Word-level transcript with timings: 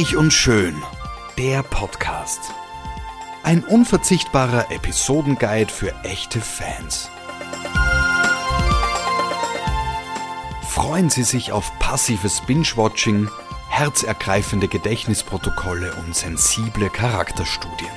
Reich 0.00 0.16
und 0.16 0.32
Schön, 0.32 0.82
der 1.36 1.62
Podcast. 1.62 2.40
Ein 3.42 3.62
unverzichtbarer 3.62 4.70
Episodenguide 4.70 5.70
für 5.70 5.94
echte 6.04 6.40
Fans. 6.40 7.10
Freuen 10.66 11.10
Sie 11.10 11.22
sich 11.22 11.52
auf 11.52 11.78
passives 11.80 12.40
Binge-Watching, 12.46 13.28
herzergreifende 13.68 14.68
Gedächtnisprotokolle 14.68 15.92
und 15.96 16.16
sensible 16.16 16.88
Charakterstudien. 16.88 17.90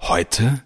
Heute 0.00 0.62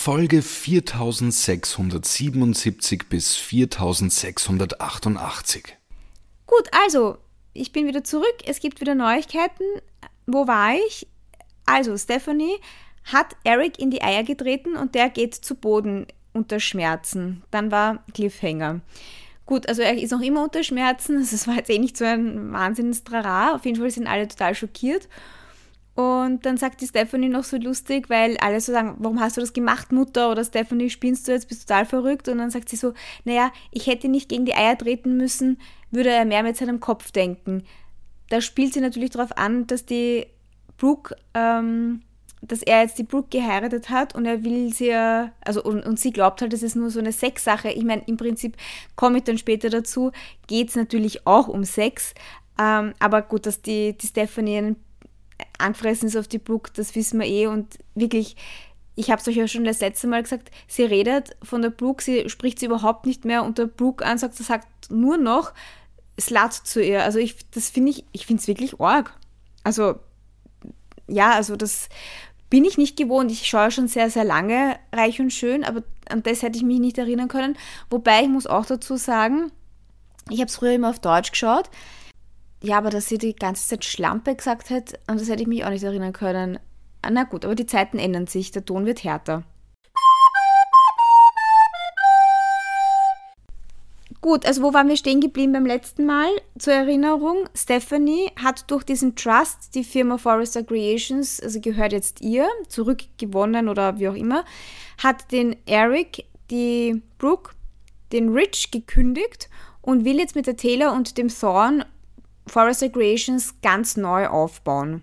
Folge 0.00 0.42
4677 0.42 3.08
bis 3.08 3.34
4688. 3.34 5.76
Gut, 6.46 6.68
also, 6.84 7.18
ich 7.52 7.72
bin 7.72 7.88
wieder 7.88 8.04
zurück. 8.04 8.36
Es 8.46 8.60
gibt 8.60 8.80
wieder 8.80 8.94
Neuigkeiten. 8.94 9.64
Wo 10.24 10.46
war 10.46 10.76
ich? 10.76 11.08
Also, 11.66 11.98
Stephanie 11.98 12.60
hat 13.04 13.34
Eric 13.42 13.80
in 13.80 13.90
die 13.90 14.00
Eier 14.00 14.22
getreten 14.22 14.76
und 14.76 14.94
der 14.94 15.10
geht 15.10 15.34
zu 15.34 15.56
Boden 15.56 16.06
unter 16.32 16.60
Schmerzen. 16.60 17.42
Dann 17.50 17.72
war 17.72 18.04
Cliffhanger. 18.14 18.82
Gut, 19.46 19.68
also 19.68 19.82
er 19.82 19.98
ist 19.98 20.12
noch 20.12 20.22
immer 20.22 20.44
unter 20.44 20.62
Schmerzen. 20.62 21.18
Das 21.30 21.48
war 21.48 21.56
jetzt 21.56 21.70
eh 21.70 21.78
nicht 21.78 21.96
so 21.96 22.04
ein 22.04 22.52
Wahnsinns-Trara. 22.52 23.56
Auf 23.56 23.64
jeden 23.64 23.80
Fall 23.80 23.90
sind 23.90 24.06
alle 24.06 24.28
total 24.28 24.54
schockiert. 24.54 25.08
Und 25.98 26.46
dann 26.46 26.56
sagt 26.56 26.80
die 26.80 26.86
Stephanie 26.86 27.28
noch 27.28 27.42
so 27.42 27.56
lustig, 27.56 28.08
weil 28.08 28.36
alle 28.36 28.60
so 28.60 28.70
sagen, 28.70 28.94
warum 28.98 29.18
hast 29.18 29.36
du 29.36 29.40
das 29.40 29.52
gemacht, 29.52 29.90
Mutter? 29.90 30.30
Oder 30.30 30.44
Stephanie, 30.44 30.90
spinnst 30.90 31.26
du 31.26 31.32
jetzt, 31.32 31.48
bist 31.48 31.66
total 31.66 31.86
verrückt? 31.86 32.28
Und 32.28 32.38
dann 32.38 32.52
sagt 32.52 32.68
sie 32.68 32.76
so, 32.76 32.92
naja, 33.24 33.50
ich 33.72 33.88
hätte 33.88 34.06
nicht 34.06 34.28
gegen 34.28 34.44
die 34.44 34.54
Eier 34.54 34.78
treten 34.78 35.16
müssen, 35.16 35.58
würde 35.90 36.10
er 36.10 36.24
mehr 36.24 36.44
mit 36.44 36.56
seinem 36.56 36.78
Kopf 36.78 37.10
denken. 37.10 37.64
Da 38.28 38.40
spielt 38.40 38.74
sie 38.74 38.80
natürlich 38.80 39.10
darauf 39.10 39.36
an, 39.36 39.66
dass 39.66 39.86
die 39.86 40.28
Brooke, 40.76 41.16
ähm, 41.34 42.02
dass 42.42 42.62
er 42.62 42.82
jetzt 42.82 43.00
die 43.00 43.02
Brooke 43.02 43.30
geheiratet 43.30 43.90
hat 43.90 44.14
und 44.14 44.24
er 44.24 44.44
will 44.44 44.72
sie 44.72 44.90
ja, 44.90 45.32
also 45.44 45.64
und, 45.64 45.84
und 45.84 45.98
sie 45.98 46.12
glaubt 46.12 46.40
halt, 46.42 46.52
das 46.52 46.62
ist 46.62 46.76
nur 46.76 46.90
so 46.90 47.00
eine 47.00 47.10
Sexsache. 47.10 47.70
Ich 47.72 47.82
meine, 47.82 48.02
im 48.06 48.16
Prinzip 48.16 48.56
komme 48.94 49.18
ich 49.18 49.24
dann 49.24 49.36
später 49.36 49.68
dazu, 49.68 50.12
geht 50.46 50.68
es 50.68 50.76
natürlich 50.76 51.26
auch 51.26 51.48
um 51.48 51.64
Sex. 51.64 52.14
Ähm, 52.56 52.92
aber 53.00 53.22
gut, 53.22 53.46
dass 53.46 53.62
die, 53.62 53.98
die 53.98 54.06
Stephanie 54.06 54.58
einen 54.58 54.87
angefressen 55.58 56.08
ist 56.08 56.16
auf 56.16 56.28
die 56.28 56.38
Brooke, 56.38 56.70
das 56.74 56.94
wissen 56.94 57.20
wir 57.20 57.26
eh. 57.26 57.46
Und 57.46 57.78
wirklich, 57.94 58.36
ich 58.94 59.10
habe 59.10 59.20
es 59.20 59.28
euch 59.28 59.36
ja 59.36 59.48
schon 59.48 59.64
das 59.64 59.80
letzte 59.80 60.06
Mal 60.06 60.22
gesagt, 60.22 60.50
sie 60.66 60.84
redet 60.84 61.36
von 61.42 61.62
der 61.62 61.70
Brooke, 61.70 62.02
sie 62.02 62.28
spricht 62.28 62.58
sie 62.58 62.66
überhaupt 62.66 63.06
nicht 63.06 63.24
mehr 63.24 63.44
und 63.44 63.58
der 63.58 63.66
Brooke 63.66 64.04
ansagt, 64.04 64.34
sie 64.34 64.42
sagt 64.42 64.90
nur 64.90 65.16
noch 65.16 65.52
Slut 66.20 66.52
zu 66.52 66.82
ihr. 66.82 67.04
Also 67.04 67.18
ich, 67.18 67.36
das 67.50 67.70
finde 67.70 67.90
ich, 67.90 68.04
ich 68.12 68.26
finde 68.26 68.40
es 68.40 68.48
wirklich 68.48 68.80
arg. 68.80 69.14
Also, 69.64 69.96
ja, 71.06 71.32
also 71.32 71.56
das 71.56 71.88
bin 72.50 72.64
ich 72.64 72.78
nicht 72.78 72.96
gewohnt. 72.96 73.30
Ich 73.30 73.46
schaue 73.46 73.70
schon 73.70 73.88
sehr, 73.88 74.10
sehr 74.10 74.24
lange 74.24 74.78
reich 74.92 75.20
und 75.20 75.32
schön, 75.32 75.64
aber 75.64 75.82
an 76.08 76.22
das 76.22 76.42
hätte 76.42 76.56
ich 76.56 76.64
mich 76.64 76.80
nicht 76.80 76.98
erinnern 76.98 77.28
können. 77.28 77.56
Wobei 77.90 78.22
ich 78.22 78.28
muss 78.28 78.46
auch 78.46 78.66
dazu 78.66 78.96
sagen, 78.96 79.52
ich 80.30 80.40
habe 80.40 80.48
es 80.48 80.56
früher 80.56 80.72
immer 80.72 80.90
auf 80.90 80.98
Deutsch 80.98 81.30
geschaut. 81.30 81.70
Ja, 82.60 82.78
aber 82.78 82.90
dass 82.90 83.08
sie 83.08 83.18
die 83.18 83.36
ganze 83.36 83.68
Zeit 83.68 83.84
Schlampe 83.84 84.34
gesagt 84.34 84.70
hat, 84.70 84.98
an 85.06 85.18
das 85.18 85.28
hätte 85.28 85.42
ich 85.42 85.48
mich 85.48 85.64
auch 85.64 85.70
nicht 85.70 85.84
erinnern 85.84 86.12
können. 86.12 86.58
Ah, 87.02 87.10
na 87.10 87.22
gut, 87.22 87.44
aber 87.44 87.54
die 87.54 87.66
Zeiten 87.66 87.98
ändern 87.98 88.26
sich, 88.26 88.50
der 88.50 88.64
Ton 88.64 88.84
wird 88.84 89.04
härter. 89.04 89.44
Gut, 94.20 94.44
also 94.46 94.62
wo 94.62 94.74
waren 94.74 94.88
wir 94.88 94.96
stehen 94.96 95.20
geblieben 95.20 95.52
beim 95.52 95.64
letzten 95.64 96.04
Mal? 96.04 96.28
Zur 96.58 96.72
Erinnerung, 96.72 97.48
Stephanie 97.54 98.32
hat 98.42 98.68
durch 98.68 98.82
diesen 98.82 99.14
Trust 99.14 99.76
die 99.76 99.84
Firma 99.84 100.18
Forrester 100.18 100.64
Creations, 100.64 101.40
also 101.40 101.60
gehört 101.60 101.92
jetzt 101.92 102.20
ihr, 102.20 102.48
zurückgewonnen 102.68 103.68
oder 103.68 104.00
wie 104.00 104.08
auch 104.08 104.16
immer, 104.16 104.44
hat 105.02 105.30
den 105.30 105.54
Eric, 105.66 106.24
die 106.50 107.00
Brooke, 107.18 107.52
den 108.10 108.30
Rich 108.30 108.72
gekündigt 108.72 109.48
und 109.82 110.04
will 110.04 110.18
jetzt 110.18 110.34
mit 110.34 110.48
der 110.48 110.56
Taylor 110.56 110.94
und 110.94 111.16
dem 111.16 111.28
Thorn 111.28 111.84
Forrester 112.48 112.88
Creations 112.88 113.54
ganz 113.62 113.96
neu 113.96 114.26
aufbauen. 114.26 115.02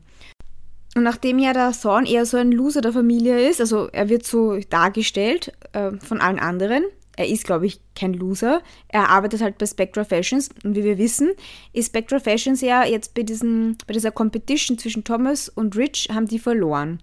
Und 0.95 1.03
nachdem 1.03 1.39
ja 1.39 1.51
der 1.51 1.73
Thorn 1.73 2.06
eher 2.06 2.25
so 2.25 2.38
ein 2.38 2.51
Loser 2.51 2.81
der 2.81 2.94
Familie 2.94 3.50
ist, 3.50 3.59
also 3.59 3.88
er 3.91 4.07
wird 4.07 4.25
so 4.25 4.57
dargestellt 4.69 5.51
äh, 5.73 5.91
von 6.00 6.22
allen 6.22 6.39
anderen, 6.39 6.83
er 7.17 7.28
ist, 7.28 7.45
glaube 7.45 7.66
ich, 7.66 7.79
kein 7.95 8.13
Loser. 8.13 8.61
Er 8.89 9.09
arbeitet 9.09 9.41
halt 9.41 9.57
bei 9.57 9.66
Spectra 9.66 10.03
Fashions 10.03 10.50
und 10.63 10.75
wie 10.75 10.83
wir 10.83 10.97
wissen, 10.97 11.31
ist 11.73 11.88
Spectra 11.88 12.19
Fashions 12.19 12.61
ja 12.61 12.83
jetzt 12.85 13.13
bei, 13.13 13.23
diesen, 13.23 13.77
bei 13.88 13.94
dieser 13.94 14.12
Competition 14.12 14.77
zwischen 14.77 15.03
Thomas 15.03 15.50
und 15.50 15.75
Rich 15.77 16.09
haben 16.13 16.27
die 16.27 16.39
verloren. 16.39 17.00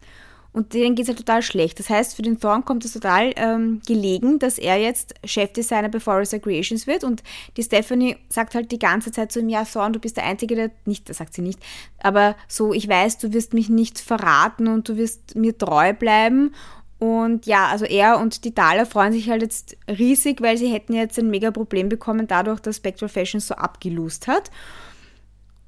Und 0.53 0.75
denen 0.75 0.95
geht 0.95 1.05
es 1.05 1.09
halt 1.09 1.19
total 1.19 1.43
schlecht. 1.43 1.79
Das 1.79 1.89
heißt, 1.89 2.15
für 2.15 2.23
den 2.23 2.39
Thorn 2.39 2.65
kommt 2.65 2.85
es 2.85 2.93
total 2.93 3.33
ähm, 3.37 3.81
gelegen, 3.87 4.39
dass 4.39 4.59
er 4.59 4.77
jetzt 4.77 5.15
Chefdesigner 5.25 5.89
bei 5.89 5.99
Forrester 5.99 6.39
Creations 6.41 6.87
wird. 6.87 7.05
Und 7.05 7.23
die 7.57 7.63
Stephanie 7.63 8.17
sagt 8.29 8.55
halt 8.55 8.71
die 8.71 8.79
ganze 8.79 9.13
Zeit 9.13 9.33
zu 9.33 9.41
ihm, 9.41 9.49
ja, 9.49 9.65
Thorn, 9.65 9.95
du 9.95 9.99
bist 9.99 10.19
der 10.19 10.27
Einzige, 10.27 10.55
der 10.55 10.71
nicht, 10.85 11.09
das 11.09 11.19
sagt 11.19 11.33
sie 11.33 11.43
nicht, 11.43 11.59
aber 12.03 12.37
so, 12.49 12.75
ich 12.75 12.87
weiß, 12.87 13.19
du 13.19 13.33
wirst 13.33 13.55
mich 13.55 13.71
nicht 13.71 13.99
verraten 13.99 14.69
und 14.69 14.89
du 14.89 14.97
wirst 14.97 15.37
mir 15.37 15.57
treu 15.57 15.95
bleiben. 15.95 16.55
Und 16.99 17.47
ja, 17.47 17.67
also 17.67 17.85
er 17.85 18.21
und 18.21 18.45
die 18.45 18.55
Thaler 18.55 18.87
freuen 18.87 19.13
sich 19.13 19.29
halt 19.29 19.43
jetzt 19.43 19.77
riesig, 19.89 20.41
weil 20.41 20.57
sie 20.57 20.69
hätten 20.69 20.93
jetzt 20.93 21.19
ein 21.19 21.31
mega 21.31 21.51
Problem 21.51 21.89
bekommen, 21.89 22.29
dadurch, 22.29 22.61
dass 22.61 22.77
Spectral 22.77 23.09
Fashion 23.09 23.41
so 23.41 23.55
abgelust 23.55 24.29
hat. 24.29 24.53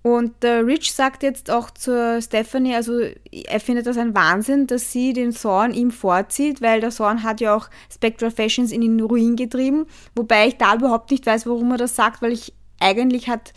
Und 0.07 0.43
der 0.43 0.67
Rich 0.67 0.93
sagt 0.93 1.23
jetzt 1.23 1.51
auch 1.51 1.71
zur 1.71 2.21
Stephanie, 2.21 2.75
also 2.75 2.93
er 3.33 3.59
findet 3.59 3.87
das 3.87 3.97
ein 3.97 4.15
Wahnsinn, 4.15 4.67
dass 4.67 4.93
sie 4.93 5.15
den 5.15 5.33
Thorn 5.33 5.73
ihm 5.73 5.91
vorzieht, 5.91 6.61
weil 6.61 6.83
der 6.83 6.91
Thorn 6.91 7.23
hat 7.23 7.41
ja 7.41 7.57
auch 7.57 7.71
Spectral 7.91 8.31
Fashions 8.31 8.71
in 8.71 8.83
den 8.83 9.01
Ruin 9.01 9.35
getrieben, 9.35 9.87
wobei 10.15 10.49
ich 10.49 10.59
da 10.59 10.75
überhaupt 10.75 11.11
nicht 11.11 11.25
weiß, 11.25 11.47
warum 11.47 11.71
er 11.71 11.79
das 11.79 11.97
sagt, 11.97 12.21
weil 12.21 12.33
ich 12.33 12.53
eigentlich 12.81 13.31
hat 13.31 13.55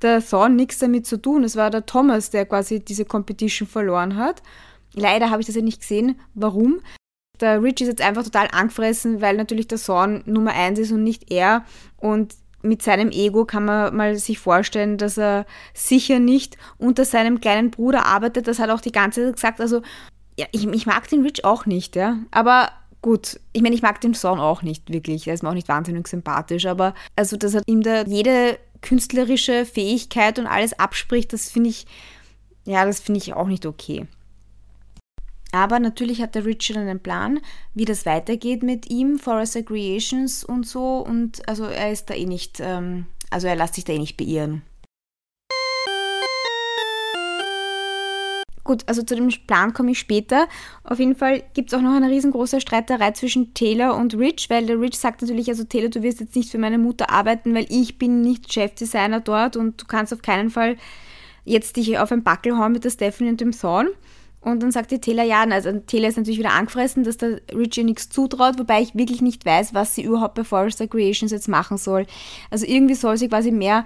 der 0.00 0.26
Thorn 0.26 0.56
nichts 0.56 0.78
damit 0.78 1.06
zu 1.06 1.20
tun. 1.20 1.44
Es 1.44 1.54
war 1.54 1.68
der 1.68 1.84
Thomas, 1.84 2.30
der 2.30 2.46
quasi 2.46 2.80
diese 2.80 3.04
Competition 3.04 3.68
verloren 3.68 4.16
hat. 4.16 4.42
Leider 4.94 5.28
habe 5.28 5.42
ich 5.42 5.46
das 5.46 5.56
ja 5.56 5.62
nicht 5.62 5.82
gesehen. 5.82 6.18
Warum? 6.32 6.80
Der 7.42 7.62
Rich 7.62 7.82
ist 7.82 7.88
jetzt 7.88 8.02
einfach 8.02 8.24
total 8.24 8.48
angefressen, 8.52 9.20
weil 9.20 9.36
natürlich 9.36 9.68
der 9.68 9.78
Thorn 9.78 10.22
Nummer 10.24 10.52
eins 10.52 10.78
ist 10.78 10.92
und 10.92 11.04
nicht 11.04 11.30
er. 11.30 11.66
Und 11.98 12.34
mit 12.62 12.82
seinem 12.82 13.10
Ego 13.10 13.44
kann 13.44 13.64
man 13.64 13.96
mal 13.96 14.16
sich 14.16 14.38
vorstellen, 14.38 14.98
dass 14.98 15.18
er 15.18 15.46
sicher 15.74 16.18
nicht 16.18 16.56
unter 16.78 17.04
seinem 17.04 17.40
kleinen 17.40 17.70
Bruder 17.70 18.06
arbeitet. 18.06 18.48
Das 18.48 18.58
hat 18.58 18.70
auch 18.70 18.80
die 18.80 18.92
ganze 18.92 19.26
Zeit 19.26 19.34
gesagt. 19.34 19.60
Also, 19.60 19.82
ja, 20.38 20.46
ich, 20.52 20.66
ich 20.66 20.86
mag 20.86 21.08
den 21.08 21.22
Rich 21.22 21.44
auch 21.44 21.66
nicht, 21.66 21.96
ja. 21.96 22.18
Aber 22.30 22.70
gut, 23.02 23.40
ich 23.52 23.62
meine, 23.62 23.74
ich 23.74 23.82
mag 23.82 24.00
den 24.00 24.14
Song 24.14 24.38
auch 24.38 24.62
nicht 24.62 24.90
wirklich. 24.92 25.26
Er 25.26 25.34
ist 25.34 25.42
mir 25.42 25.50
auch 25.50 25.54
nicht 25.54 25.68
wahnsinnig 25.68 26.06
sympathisch, 26.08 26.66
aber 26.66 26.94
also, 27.16 27.36
dass 27.36 27.54
er 27.54 27.62
ihm 27.66 27.82
da 27.82 28.04
jede 28.04 28.58
künstlerische 28.82 29.66
Fähigkeit 29.66 30.38
und 30.38 30.46
alles 30.46 30.78
abspricht, 30.78 31.32
das 31.32 31.50
finde 31.50 31.70
ich, 31.70 31.86
ja, 32.64 32.84
das 32.84 33.00
finde 33.00 33.18
ich 33.18 33.34
auch 33.34 33.46
nicht 33.46 33.66
okay. 33.66 34.06
Aber 35.52 35.80
natürlich 35.80 36.22
hat 36.22 36.34
der 36.34 36.44
Richard 36.44 36.78
einen 36.78 37.00
Plan, 37.00 37.40
wie 37.74 37.84
das 37.84 38.06
weitergeht 38.06 38.62
mit 38.62 38.90
ihm, 38.90 39.18
Forrester 39.18 39.62
Creations 39.62 40.44
und 40.44 40.66
so. 40.66 40.98
Und 40.98 41.46
also 41.48 41.64
er 41.64 41.90
ist 41.90 42.08
da 42.08 42.14
eh 42.14 42.26
nicht, 42.26 42.60
ähm, 42.60 43.06
also 43.30 43.48
er 43.48 43.56
lässt 43.56 43.74
sich 43.74 43.84
da 43.84 43.92
eh 43.92 43.98
nicht 43.98 44.16
beirren. 44.16 44.62
Gut, 48.62 48.84
also 48.86 49.02
zu 49.02 49.16
dem 49.16 49.28
Plan 49.48 49.72
komme 49.72 49.90
ich 49.90 49.98
später. 49.98 50.46
Auf 50.84 51.00
jeden 51.00 51.16
Fall 51.16 51.42
gibt 51.54 51.72
es 51.72 51.74
auch 51.76 51.82
noch 51.82 51.94
eine 51.94 52.08
riesengroße 52.08 52.60
Streiterei 52.60 53.10
zwischen 53.10 53.52
Taylor 53.52 53.96
und 53.96 54.14
Rich, 54.14 54.48
weil 54.48 54.66
der 54.66 54.80
Rich 54.80 54.96
sagt 54.96 55.22
natürlich, 55.22 55.48
also 55.48 55.64
Taylor, 55.64 55.88
du 55.88 56.02
wirst 56.04 56.20
jetzt 56.20 56.36
nicht 56.36 56.50
für 56.50 56.58
meine 56.58 56.78
Mutter 56.78 57.10
arbeiten, 57.10 57.52
weil 57.52 57.66
ich 57.68 57.98
bin 57.98 58.20
nicht 58.20 58.52
Chefdesigner 58.52 59.18
dort 59.18 59.56
und 59.56 59.82
du 59.82 59.86
kannst 59.86 60.12
auf 60.12 60.22
keinen 60.22 60.50
Fall 60.50 60.76
jetzt 61.44 61.76
dich 61.76 61.98
auf 61.98 62.12
ein 62.12 62.22
Backel 62.22 62.56
hauen 62.58 62.70
mit 62.70 62.84
der 62.84 62.90
Stephanie 62.90 63.30
und 63.30 63.40
dem 63.40 63.50
Thorn. 63.50 63.88
Und 64.40 64.62
dann 64.62 64.72
sagt 64.72 64.90
die 64.90 65.00
Taylor, 65.00 65.24
ja, 65.24 65.42
also 65.42 65.70
Taylor 65.80 66.08
ist 66.08 66.16
natürlich 66.16 66.38
wieder 66.38 66.52
angefressen, 66.52 67.04
dass 67.04 67.18
der 67.18 67.40
Richie 67.54 67.84
nichts 67.84 68.08
zutraut, 68.08 68.58
wobei 68.58 68.80
ich 68.80 68.94
wirklich 68.94 69.20
nicht 69.20 69.44
weiß, 69.44 69.74
was 69.74 69.94
sie 69.94 70.02
überhaupt 70.02 70.34
bei 70.34 70.44
Forrester 70.44 70.86
Creations 70.86 71.30
jetzt 71.30 71.48
machen 71.48 71.76
soll. 71.76 72.06
Also 72.50 72.64
irgendwie 72.66 72.94
soll 72.94 73.18
sie 73.18 73.28
quasi 73.28 73.50
mehr 73.50 73.84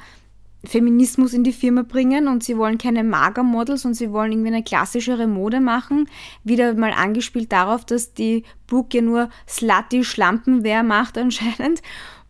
Feminismus 0.65 1.33
in 1.33 1.45
die 1.45 1.53
Firma 1.53 1.83
bringen 1.83 2.29
und 2.29 2.43
sie 2.43 2.57
wollen 2.57 2.79
keine 2.79 3.05
Magermodels 3.05 3.85
und 3.85 3.95
sie 3.95 4.13
wollen 4.13 4.33
irgendwie 4.33 4.49
eine 4.49 4.63
klassischere 4.63 5.27
Mode 5.27 5.61
machen. 5.61 6.09
Wieder 6.43 6.75
mal 6.75 6.93
angespielt 6.93 7.53
darauf, 7.53 7.85
dass 7.85 8.15
die 8.15 8.45
Brooke 8.67 8.97
ja 8.97 9.03
nur 9.03 9.31
slutty 9.49 10.05
Schlampenwehr 10.05 10.83
macht 10.83 11.19
anscheinend. 11.19 11.83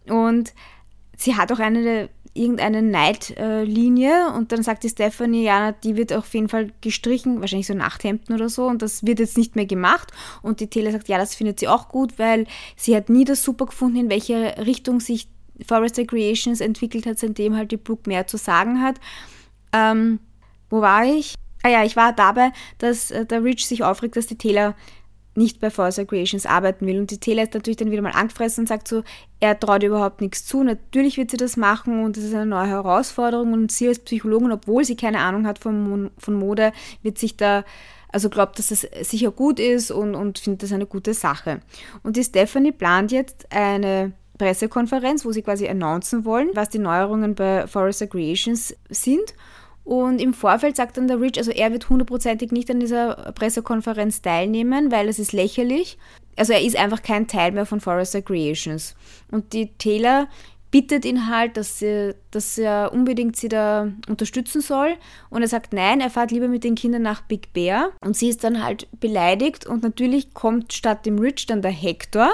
Und 0.09 0.53
sie 1.17 1.37
hat 1.37 1.53
auch 1.53 1.59
eine 1.59 2.09
irgendeine 2.35 2.83
Neidlinie 2.83 4.33
und 4.35 4.51
dann 4.51 4.63
sagt 4.63 4.83
die 4.83 4.89
Stephanie, 4.89 5.45
ja, 5.45 5.73
die 5.73 5.97
wird 5.97 6.13
auf 6.13 6.35
jeden 6.35 6.49
Fall 6.49 6.73
gestrichen, 6.81 7.41
wahrscheinlich 7.41 7.69
so 7.69 7.75
Nachthemden 7.75 8.35
oder 8.35 8.49
so 8.49 8.67
und 8.67 8.83
das 8.83 9.07
wird 9.07 9.21
jetzt 9.21 9.39
nicht 9.39 9.55
mehr 9.55 9.67
gemacht 9.67 10.13
und 10.43 10.61
die 10.61 10.67
Taylor 10.67 10.93
sagt, 10.93 11.09
ja, 11.09 11.17
das 11.17 11.35
findet 11.35 11.61
sie 11.61 11.69
auch 11.69 11.89
gut, 11.89 12.19
weil 12.19 12.47
sie 12.77 12.97
hat 12.97 13.09
nie 13.09 13.25
das 13.25 13.43
super 13.45 13.67
gefunden, 13.67 13.99
in 13.99 14.11
welche 14.11 14.57
Richtung 14.59 15.01
sich 15.01 15.29
Forrester 15.67 16.05
Creations 16.05 16.61
entwickelt 16.61 17.07
hat, 17.07 17.19
seitdem 17.19 17.57
halt 17.57 17.71
die 17.71 17.77
Brooke 17.77 18.09
mehr 18.09 18.27
zu 18.27 18.37
sagen 18.37 18.83
hat. 18.83 18.97
Ähm, 19.73 20.19
wo 20.69 20.81
war 20.81 21.05
ich? 21.05 21.35
Ah 21.63 21.69
ja, 21.69 21.85
ich 21.85 21.95
war 21.95 22.13
dabei, 22.13 22.51
dass 22.79 23.11
äh, 23.13 23.25
der 23.25 23.45
Rich 23.45 23.67
sich 23.67 23.85
aufregt, 23.85 24.17
dass 24.17 24.27
die 24.27 24.37
Taylor 24.37 24.75
nicht 25.37 25.61
bei 25.61 25.71
Forza 25.71 26.05
Creations 26.05 26.47
arbeiten 26.47 26.87
will. 26.87 26.99
Und 26.99 27.11
die 27.11 27.19
Taylor 27.19 27.43
ist 27.43 27.55
natürlich 27.55 27.77
dann 27.77 27.91
wieder 27.91 28.03
mal 28.03 28.13
angefressen 28.13 28.63
und 28.63 28.69
sagt 28.69 28.89
so, 28.89 29.03
er 29.41 29.59
traut 29.59 29.83
überhaupt 29.83 30.21
nichts 30.21 30.45
zu. 30.45 30.63
Natürlich 30.63 31.17
wird 31.17 31.31
sie 31.31 31.37
das 31.37 31.57
machen 31.57 32.05
und 32.05 32.17
das 32.17 32.25
ist 32.25 32.35
eine 32.35 32.47
neue 32.47 32.69
Herausforderung. 32.69 33.53
Und 33.53 33.73
sie 33.73 33.89
als 33.89 33.99
Psychologin, 33.99 34.53
obwohl 34.53 34.85
sie 34.85 34.97
keine 34.97 35.21
Ahnung 35.21 35.47
hat 35.47 35.59
von, 35.59 36.11
von 36.19 36.35
Mode, 36.35 36.73
wird 37.03 37.19
sich 37.19 37.37
da, 37.37 37.65
also 38.09 38.31
glaubt, 38.31 38.59
dass 38.59 38.69
das 38.69 38.87
sicher 39.03 39.31
gut 39.31 39.59
ist 39.59 39.91
und, 39.91 40.15
und 40.15 40.39
findet 40.39 40.63
das 40.63 40.73
eine 40.73 40.87
gute 40.87 41.15
Sache. 41.15 41.61
Und 42.03 42.17
die 42.17 42.25
Stephanie 42.25 42.73
plant 42.73 43.13
jetzt 43.13 43.51
eine 43.51 44.13
Pressekonferenz, 44.39 45.25
wo 45.25 45.33
sie 45.33 45.43
quasi 45.43 45.69
announcen 45.69 46.25
wollen, 46.25 46.51
was 46.55 46.69
die 46.69 46.79
Neuerungen 46.79 47.35
bei 47.35 47.67
Forrester 47.67 48.07
Creations 48.07 48.75
sind. 48.89 49.35
Und 49.85 50.19
im 50.21 50.33
Vorfeld 50.33 50.77
sagt 50.77 50.97
dann 50.97 51.09
der 51.09 51.21
Rich, 51.21 51.37
also 51.37 51.51
er 51.51 51.71
wird 51.71 51.91
hundertprozentig 51.91 52.53
nicht 52.53 52.71
an 52.71 52.81
dieser 52.81 53.33
Pressekonferenz 53.35 54.23
teilnehmen, 54.23 54.91
weil 54.91 55.09
es 55.09 55.19
ist 55.19 55.33
lächerlich. 55.33 55.99
Also 56.37 56.55
er 56.55 56.63
ist 56.63 56.77
einfach 56.77 57.03
kein 57.03 57.29
Teil 57.29 57.53
mehr 57.53 57.67
von 57.67 57.81
Forrester 57.81 58.23
Creations. 58.23 58.97
Und 59.31 59.53
die 59.53 59.75
Taylor 59.75 60.27
bittet 60.71 61.05
ihn 61.05 61.29
halt, 61.29 61.57
dass, 61.57 61.79
sie, 61.79 62.17
dass 62.33 62.59
er 62.59 62.93
unbedingt 62.93 63.37
sie 63.37 63.49
da 63.49 63.93
unterstützen 64.09 64.61
soll. 64.61 64.97
Und 65.31 65.43
er 65.43 65.49
sagt 65.49 65.73
nein, 65.73 66.01
er 66.01 66.11
fährt 66.11 66.33
lieber 66.33 66.49
mit 66.49 66.65
den 66.65 66.75
Kindern 66.75 67.03
nach 67.03 67.21
Big 67.21 67.53
Bear. 67.53 67.91
Und 68.01 68.17
sie 68.17 68.29
ist 68.29 68.43
dann 68.43 68.65
halt 68.65 68.89
beleidigt. 68.99 69.67
Und 69.67 69.85
natürlich 69.85 70.35
kommt 70.35 70.73
statt 70.73 71.07
dem 71.07 71.19
Rich 71.19 71.47
dann 71.47 71.63
der 71.63 71.71
Hector 71.71 72.33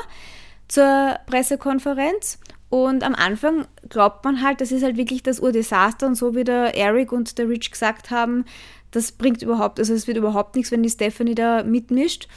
zur 0.69 1.19
Pressekonferenz. 1.27 2.39
Und 2.71 3.03
am 3.03 3.15
Anfang 3.15 3.67
glaubt 3.91 4.25
man 4.25 4.43
halt, 4.43 4.61
das 4.61 4.73
ist 4.73 4.83
halt 4.83 4.97
wirklich 4.97 5.23
das 5.23 5.41
Urdesaster 5.41 6.07
und 6.07 6.15
so 6.15 6.35
wie 6.35 6.45
der 6.45 6.77
Eric 6.77 7.13
und 7.13 7.37
der 7.37 7.49
Rich 7.49 7.71
gesagt 7.71 8.11
haben, 8.11 8.45
das 8.91 9.13
bringt 9.13 9.43
überhaupt, 9.43 9.79
also 9.79 9.93
es 9.95 10.07
wird 10.07 10.17
überhaupt 10.17 10.57
nichts, 10.57 10.73
wenn 10.73 10.83
die 10.83 10.91
Stephanie 10.91 11.35
da 11.35 11.63
mitmischt. 11.63 12.29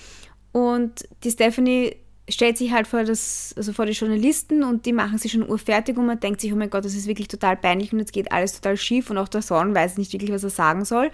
Und 0.52 1.08
die 1.24 1.32
Stephanie 1.32 1.96
stellt 2.30 2.58
sich 2.58 2.72
halt 2.72 2.88
vor, 2.88 3.04
das, 3.04 3.54
also 3.58 3.74
vor 3.74 3.86
die 3.86 3.94
Journalisten 3.94 4.64
und 4.64 4.86
die 4.86 4.94
machen 4.94 5.18
sich 5.18 5.32
schon 5.32 5.48
urfertig 5.48 5.98
und 5.98 6.06
man 6.06 6.20
denkt 6.20 6.42
sich, 6.42 6.54
oh 6.54 6.56
mein 6.56 6.70
Gott, 6.70 6.86
das 6.86 6.94
ist 6.94 7.08
wirklich 7.08 7.28
total 7.28 7.58
peinlich 7.58 7.92
und 7.92 8.00
jetzt 8.00 8.14
geht 8.14 8.32
alles 8.32 8.54
total 8.54 8.78
schief 8.78 9.10
und 9.10 9.18
auch 9.18 9.28
der 9.28 9.42
Son 9.42 9.76
weiß 9.76 9.98
nicht 9.98 10.14
wirklich, 10.14 10.32
was 10.32 10.44
er 10.44 10.50
sagen 10.50 10.86
soll. 10.86 11.12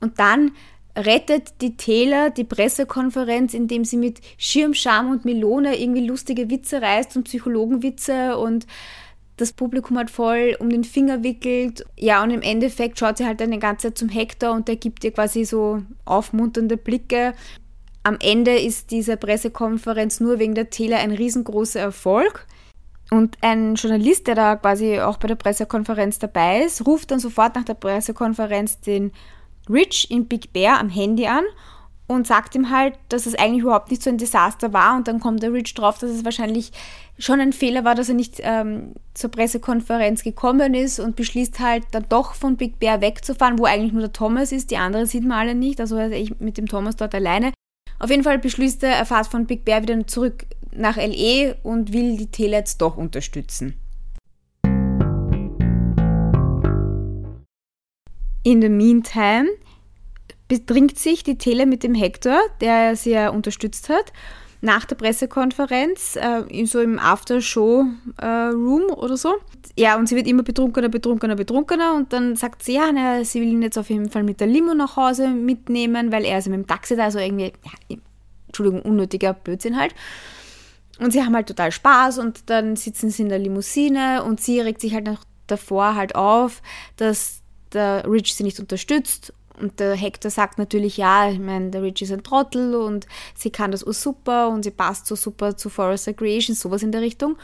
Und 0.00 0.18
dann 0.18 0.52
rettet 0.96 1.60
die 1.60 1.76
Taylor 1.76 2.30
die 2.30 2.44
Pressekonferenz, 2.44 3.54
indem 3.54 3.84
sie 3.84 3.96
mit 3.96 4.20
Schirmscham 4.36 5.10
und 5.10 5.24
Melone 5.24 5.80
irgendwie 5.80 6.06
lustige 6.06 6.50
Witze 6.50 6.82
reißt 6.82 7.16
und 7.16 7.24
Psychologenwitze 7.24 8.36
und 8.36 8.66
das 9.40 9.52
Publikum 9.52 9.96
halt 9.96 10.10
voll 10.10 10.56
um 10.58 10.70
den 10.70 10.84
Finger 10.84 11.22
wickelt. 11.22 11.84
Ja, 11.96 12.22
und 12.22 12.30
im 12.30 12.42
Endeffekt 12.42 12.98
schaut 12.98 13.18
sie 13.18 13.26
halt 13.26 13.40
die 13.40 13.58
ganze 13.58 13.88
Zeit 13.88 13.98
zum 13.98 14.08
Hector 14.08 14.52
und 14.52 14.68
der 14.68 14.76
gibt 14.76 15.04
ihr 15.04 15.12
quasi 15.12 15.44
so 15.44 15.82
aufmunternde 16.04 16.76
Blicke. 16.76 17.34
Am 18.02 18.16
Ende 18.20 18.58
ist 18.58 18.90
diese 18.90 19.16
Pressekonferenz 19.16 20.20
nur 20.20 20.38
wegen 20.38 20.54
der 20.54 20.70
Taylor 20.70 20.98
ein 20.98 21.12
riesengroßer 21.12 21.80
Erfolg. 21.80 22.46
Und 23.10 23.38
ein 23.40 23.74
Journalist, 23.74 24.26
der 24.26 24.34
da 24.34 24.56
quasi 24.56 25.00
auch 25.00 25.16
bei 25.16 25.28
der 25.28 25.34
Pressekonferenz 25.34 26.18
dabei 26.18 26.64
ist, 26.64 26.86
ruft 26.86 27.10
dann 27.10 27.20
sofort 27.20 27.54
nach 27.54 27.64
der 27.64 27.74
Pressekonferenz 27.74 28.80
den 28.80 29.12
Rich 29.68 30.10
in 30.10 30.28
Big 30.28 30.52
Bear 30.52 30.78
am 30.78 30.88
Handy 30.88 31.26
an 31.26 31.44
und 32.06 32.26
sagt 32.26 32.54
ihm 32.54 32.70
halt, 32.70 32.98
dass 33.08 33.26
es 33.26 33.34
eigentlich 33.34 33.62
überhaupt 33.62 33.90
nicht 33.90 34.02
so 34.02 34.10
ein 34.10 34.18
Desaster 34.18 34.72
war. 34.72 34.96
Und 34.96 35.08
dann 35.08 35.20
kommt 35.20 35.42
der 35.42 35.52
Rich 35.52 35.74
drauf, 35.74 35.98
dass 35.98 36.10
es 36.10 36.24
wahrscheinlich 36.24 36.72
schon 37.18 37.40
ein 37.40 37.52
Fehler 37.52 37.84
war, 37.84 37.94
dass 37.94 38.08
er 38.08 38.14
nicht 38.14 38.40
ähm, 38.42 38.94
zur 39.12 39.30
Pressekonferenz 39.30 40.22
gekommen 40.22 40.74
ist 40.74 41.00
und 41.00 41.16
beschließt 41.16 41.58
halt 41.58 41.84
dann 41.90 42.06
doch 42.08 42.34
von 42.34 42.56
Big 42.56 42.78
Bear 42.78 43.00
wegzufahren, 43.00 43.58
wo 43.58 43.64
eigentlich 43.64 43.92
nur 43.92 44.02
der 44.02 44.12
Thomas 44.12 44.52
ist. 44.52 44.70
Die 44.70 44.76
anderen 44.76 45.06
sieht 45.06 45.24
man 45.24 45.38
alle 45.38 45.54
nicht. 45.54 45.80
Also 45.80 45.96
er 45.96 46.12
ich 46.12 46.38
mit 46.38 46.58
dem 46.58 46.66
Thomas 46.66 46.96
dort 46.96 47.14
alleine. 47.14 47.52
Auf 47.98 48.10
jeden 48.10 48.22
Fall 48.22 48.38
beschließt 48.38 48.84
er, 48.84 48.90
er 48.90 49.06
fährt 49.06 49.26
von 49.26 49.46
Big 49.46 49.64
Bear 49.64 49.82
wieder 49.82 50.06
zurück 50.06 50.46
nach 50.72 50.96
LE 50.96 51.56
und 51.64 51.92
will 51.92 52.16
die 52.16 52.30
Tele 52.30 52.56
jetzt 52.56 52.80
doch 52.80 52.96
unterstützen. 52.96 53.74
In 58.44 58.62
the 58.62 58.68
meantime 58.68 59.48
bedringt 60.46 60.98
sich 60.98 61.24
die 61.24 61.36
Tele 61.36 61.66
mit 61.66 61.82
dem 61.82 61.94
Hector, 61.94 62.38
der 62.60 62.94
sie 62.94 63.10
ja 63.10 63.28
unterstützt 63.30 63.88
hat, 63.88 64.12
nach 64.60 64.84
der 64.84 64.96
Pressekonferenz, 64.96 66.16
äh, 66.16 66.64
so 66.66 66.80
im 66.80 66.98
After-Show-Room 66.98 68.82
äh, 68.88 68.92
oder 68.92 69.16
so. 69.16 69.34
Ja, 69.76 69.96
und 69.96 70.08
sie 70.08 70.16
wird 70.16 70.26
immer 70.26 70.42
betrunkener, 70.42 70.88
betrunkener, 70.88 71.36
betrunkener 71.36 71.94
und 71.94 72.12
dann 72.12 72.34
sagt 72.34 72.64
sie, 72.64 72.74
ja, 72.74 72.90
na, 72.92 73.24
sie 73.24 73.40
will 73.40 73.48
ihn 73.48 73.62
jetzt 73.62 73.78
auf 73.78 73.90
jeden 73.90 74.10
Fall 74.10 74.24
mit 74.24 74.40
der 74.40 74.48
Limo 74.48 74.74
nach 74.74 74.96
Hause 74.96 75.28
mitnehmen, 75.28 76.10
weil 76.10 76.24
er 76.24 76.38
ist 76.38 76.48
mit 76.48 76.56
dem 76.56 76.66
Taxi 76.66 76.96
da, 76.96 77.04
also 77.04 77.18
irgendwie, 77.20 77.52
ja, 77.64 77.96
Entschuldigung, 78.46 78.82
unnötiger 78.82 79.34
Blödsinn 79.34 79.78
halt. 79.78 79.94
Und 80.98 81.12
sie 81.12 81.22
haben 81.22 81.34
halt 81.36 81.46
total 81.46 81.70
Spaß 81.70 82.18
und 82.18 82.50
dann 82.50 82.74
sitzen 82.74 83.10
sie 83.10 83.22
in 83.22 83.28
der 83.28 83.38
Limousine 83.38 84.24
und 84.24 84.40
sie 84.40 84.60
regt 84.60 84.80
sich 84.80 84.94
halt 84.94 85.06
noch 85.06 85.22
davor 85.46 85.94
halt 85.94 86.16
auf, 86.16 86.60
dass 86.96 87.42
der 87.72 88.04
Rich 88.10 88.34
sie 88.34 88.42
nicht 88.42 88.58
unterstützt. 88.58 89.32
Und 89.60 89.80
der 89.80 89.94
Hector 89.94 90.30
sagt 90.30 90.58
natürlich, 90.58 90.96
ja, 90.96 91.30
ich 91.30 91.38
meine, 91.38 91.70
der 91.70 91.82
Rich 91.82 92.02
ist 92.02 92.12
ein 92.12 92.22
Trottel 92.22 92.74
und 92.74 93.06
sie 93.34 93.50
kann 93.50 93.72
das 93.72 93.80
super 93.80 94.48
und 94.48 94.62
sie 94.62 94.70
passt 94.70 95.06
so 95.06 95.16
super 95.16 95.56
zu 95.56 95.68
Forrester 95.68 96.14
Creations, 96.14 96.60
sowas 96.60 96.82
in 96.82 96.92
der 96.92 97.00
Richtung. 97.00 97.36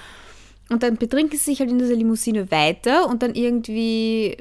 Und 0.71 0.83
dann 0.83 0.97
betrinken 0.97 1.37
sie 1.37 1.45
sich 1.45 1.61
halt 1.61 1.71
in 1.71 1.79
dieser 1.79 1.95
Limousine 1.95 2.51
weiter 2.51 3.09
und 3.09 3.23
dann 3.23 3.35
irgendwie 3.35 4.37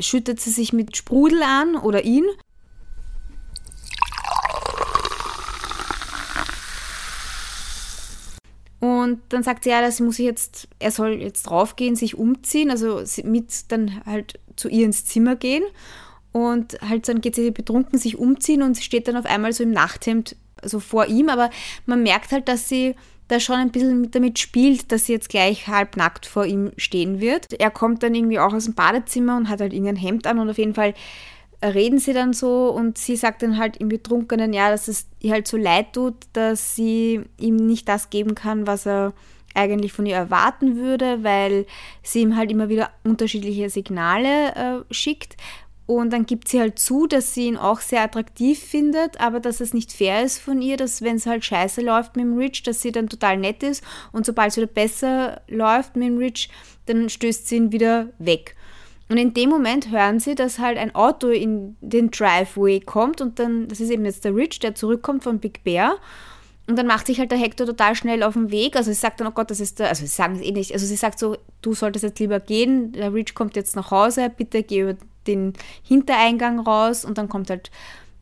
schüttet 0.00 0.40
sie 0.40 0.50
sich 0.50 0.72
mit 0.72 0.96
Sprudel 0.96 1.42
an 1.42 1.76
oder 1.76 2.04
ihn. 2.04 2.24
Und 8.80 9.20
dann 9.30 9.42
sagt 9.42 9.64
sie 9.64 9.70
ja, 9.70 9.90
sie 9.90 10.04
muss 10.04 10.18
jetzt, 10.18 10.68
er 10.78 10.92
soll 10.92 11.20
jetzt 11.20 11.42
draufgehen, 11.44 11.96
sich 11.96 12.16
umziehen, 12.16 12.70
also 12.70 13.02
mit 13.24 13.72
dann 13.72 14.04
halt 14.06 14.38
zu 14.54 14.68
ihr 14.68 14.86
ins 14.86 15.04
Zimmer 15.04 15.34
gehen 15.34 15.64
und 16.46 16.78
halt 16.86 17.08
dann 17.08 17.20
geht 17.20 17.34
sie 17.34 17.50
betrunken 17.50 17.98
sich 17.98 18.18
umziehen 18.18 18.62
und 18.62 18.76
steht 18.78 19.08
dann 19.08 19.16
auf 19.16 19.26
einmal 19.26 19.52
so 19.52 19.62
im 19.62 19.70
Nachthemd 19.70 20.36
so 20.62 20.80
vor 20.80 21.06
ihm, 21.06 21.28
aber 21.28 21.50
man 21.86 22.02
merkt 22.02 22.32
halt, 22.32 22.48
dass 22.48 22.68
sie 22.68 22.94
da 23.28 23.38
schon 23.40 23.56
ein 23.56 23.70
bisschen 23.70 24.10
damit 24.10 24.38
spielt, 24.38 24.90
dass 24.90 25.06
sie 25.06 25.12
jetzt 25.12 25.28
gleich 25.28 25.68
halbnackt 25.68 26.26
vor 26.26 26.46
ihm 26.46 26.72
stehen 26.78 27.20
wird. 27.20 27.46
Er 27.60 27.70
kommt 27.70 28.02
dann 28.02 28.14
irgendwie 28.14 28.38
auch 28.38 28.54
aus 28.54 28.64
dem 28.64 28.74
Badezimmer 28.74 29.36
und 29.36 29.48
hat 29.48 29.60
halt 29.60 29.72
irgendein 29.72 29.96
Hemd 29.96 30.26
an 30.26 30.38
und 30.38 30.48
auf 30.48 30.58
jeden 30.58 30.74
Fall 30.74 30.94
reden 31.62 31.98
sie 31.98 32.12
dann 32.12 32.32
so 32.32 32.70
und 32.70 32.98
sie 32.98 33.16
sagt 33.16 33.42
dann 33.42 33.58
halt 33.58 33.76
im 33.76 33.88
Betrunkenen, 33.88 34.52
ja, 34.52 34.70
dass 34.70 34.88
es 34.88 35.06
ihr 35.20 35.32
halt 35.32 35.46
so 35.46 35.56
leid 35.56 35.92
tut, 35.92 36.14
dass 36.32 36.74
sie 36.74 37.20
ihm 37.38 37.56
nicht 37.56 37.88
das 37.88 38.10
geben 38.10 38.34
kann, 38.34 38.66
was 38.66 38.86
er 38.86 39.12
eigentlich 39.54 39.92
von 39.92 40.06
ihr 40.06 40.14
erwarten 40.14 40.76
würde, 40.76 41.24
weil 41.24 41.66
sie 42.02 42.20
ihm 42.20 42.36
halt 42.36 42.50
immer 42.50 42.68
wieder 42.68 42.90
unterschiedliche 43.02 43.70
Signale 43.70 44.54
äh, 44.54 44.94
schickt. 44.94 45.36
Und 45.88 46.12
dann 46.12 46.26
gibt 46.26 46.48
sie 46.48 46.60
halt 46.60 46.78
zu, 46.78 47.06
dass 47.06 47.32
sie 47.32 47.46
ihn 47.46 47.56
auch 47.56 47.80
sehr 47.80 48.02
attraktiv 48.02 48.58
findet, 48.58 49.18
aber 49.22 49.40
dass 49.40 49.62
es 49.62 49.72
nicht 49.72 49.90
fair 49.90 50.22
ist 50.22 50.38
von 50.38 50.60
ihr, 50.60 50.76
dass 50.76 51.00
wenn 51.00 51.16
es 51.16 51.24
halt 51.24 51.46
scheiße 51.46 51.80
läuft 51.80 52.14
mit 52.14 52.26
dem 52.26 52.36
Rich, 52.36 52.62
dass 52.62 52.82
sie 52.82 52.92
dann 52.92 53.08
total 53.08 53.38
nett 53.38 53.62
ist. 53.62 53.82
Und 54.12 54.26
sobald 54.26 54.50
es 54.50 54.58
wieder 54.58 54.66
besser 54.66 55.40
läuft 55.48 55.96
mit 55.96 56.08
dem 56.08 56.18
Rich, 56.18 56.50
dann 56.84 57.08
stößt 57.08 57.48
sie 57.48 57.56
ihn 57.56 57.72
wieder 57.72 58.10
weg. 58.18 58.54
Und 59.08 59.16
in 59.16 59.32
dem 59.32 59.48
Moment 59.48 59.90
hören 59.90 60.20
sie, 60.20 60.34
dass 60.34 60.58
halt 60.58 60.76
ein 60.76 60.94
Auto 60.94 61.28
in 61.28 61.78
den 61.80 62.10
Driveway 62.10 62.80
kommt 62.80 63.22
und 63.22 63.38
dann, 63.38 63.66
das 63.68 63.80
ist 63.80 63.88
eben 63.88 64.04
jetzt 64.04 64.26
der 64.26 64.36
Rich, 64.36 64.58
der 64.58 64.74
zurückkommt 64.74 65.24
von 65.24 65.38
Big 65.38 65.64
Bear. 65.64 65.96
Und 66.66 66.76
dann 66.76 66.86
macht 66.86 67.06
sich 67.06 67.18
halt 67.18 67.30
der 67.30 67.38
Hector 67.38 67.66
total 67.66 67.94
schnell 67.94 68.22
auf 68.22 68.34
den 68.34 68.50
Weg. 68.50 68.76
Also 68.76 68.90
sie 68.90 69.00
sagt 69.00 69.20
dann, 69.20 69.26
oh 69.26 69.30
Gott, 69.30 69.50
das 69.50 69.58
ist 69.58 69.78
der, 69.78 69.88
also 69.88 70.02
sie 70.02 70.08
sagen 70.08 70.34
es 70.36 70.42
eh 70.42 70.52
nicht, 70.52 70.74
also 70.74 70.84
sie 70.84 70.96
sagt 70.96 71.18
so, 71.18 71.38
du 71.62 71.72
solltest 71.72 72.02
jetzt 72.02 72.18
lieber 72.18 72.40
gehen, 72.40 72.92
der 72.92 73.14
Rich 73.14 73.34
kommt 73.34 73.56
jetzt 73.56 73.74
nach 73.74 73.90
Hause, 73.90 74.30
bitte 74.36 74.62
geh 74.62 74.80
über 74.80 74.96
den 75.28 75.52
Hintereingang 75.82 76.58
raus 76.58 77.04
und 77.04 77.18
dann 77.18 77.28
kommt 77.28 77.50
halt 77.50 77.70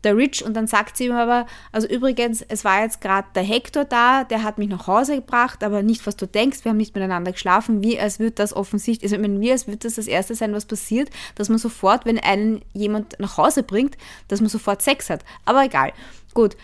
der 0.06 0.16
Rich 0.16 0.44
und 0.44 0.54
dann 0.54 0.66
sagt 0.66 0.96
sie 0.96 1.06
ihm 1.06 1.12
aber, 1.12 1.46
also 1.72 1.88
übrigens, 1.88 2.40
es 2.42 2.64
war 2.64 2.82
jetzt 2.82 3.00
gerade 3.00 3.26
der 3.34 3.42
Hector 3.42 3.84
da, 3.84 4.24
der 4.24 4.42
hat 4.44 4.56
mich 4.56 4.68
nach 4.68 4.86
Hause 4.86 5.16
gebracht, 5.16 5.64
aber 5.64 5.82
nicht, 5.82 6.06
was 6.06 6.16
du 6.16 6.26
denkst, 6.26 6.64
wir 6.64 6.70
haben 6.70 6.76
nicht 6.76 6.94
miteinander 6.94 7.32
geschlafen, 7.32 7.82
wie 7.82 7.98
als 7.98 8.20
würde 8.20 8.32
das 8.32 8.54
offensichtlich, 8.54 9.10
also 9.10 9.16
ich 9.16 9.28
meine, 9.28 9.40
wie 9.40 9.50
als 9.50 9.66
würde 9.66 9.78
das 9.78 9.96
das 9.96 10.06
Erste 10.06 10.34
sein, 10.34 10.52
was 10.52 10.64
passiert, 10.66 11.10
dass 11.34 11.48
man 11.48 11.58
sofort, 11.58 12.06
wenn 12.06 12.18
einen 12.18 12.62
jemand 12.72 13.18
nach 13.18 13.36
Hause 13.36 13.64
bringt, 13.64 13.96
dass 14.28 14.40
man 14.40 14.48
sofort 14.48 14.80
Sex 14.80 15.10
hat. 15.10 15.24
Aber 15.44 15.64
egal. 15.64 15.92
Gut, 16.34 16.56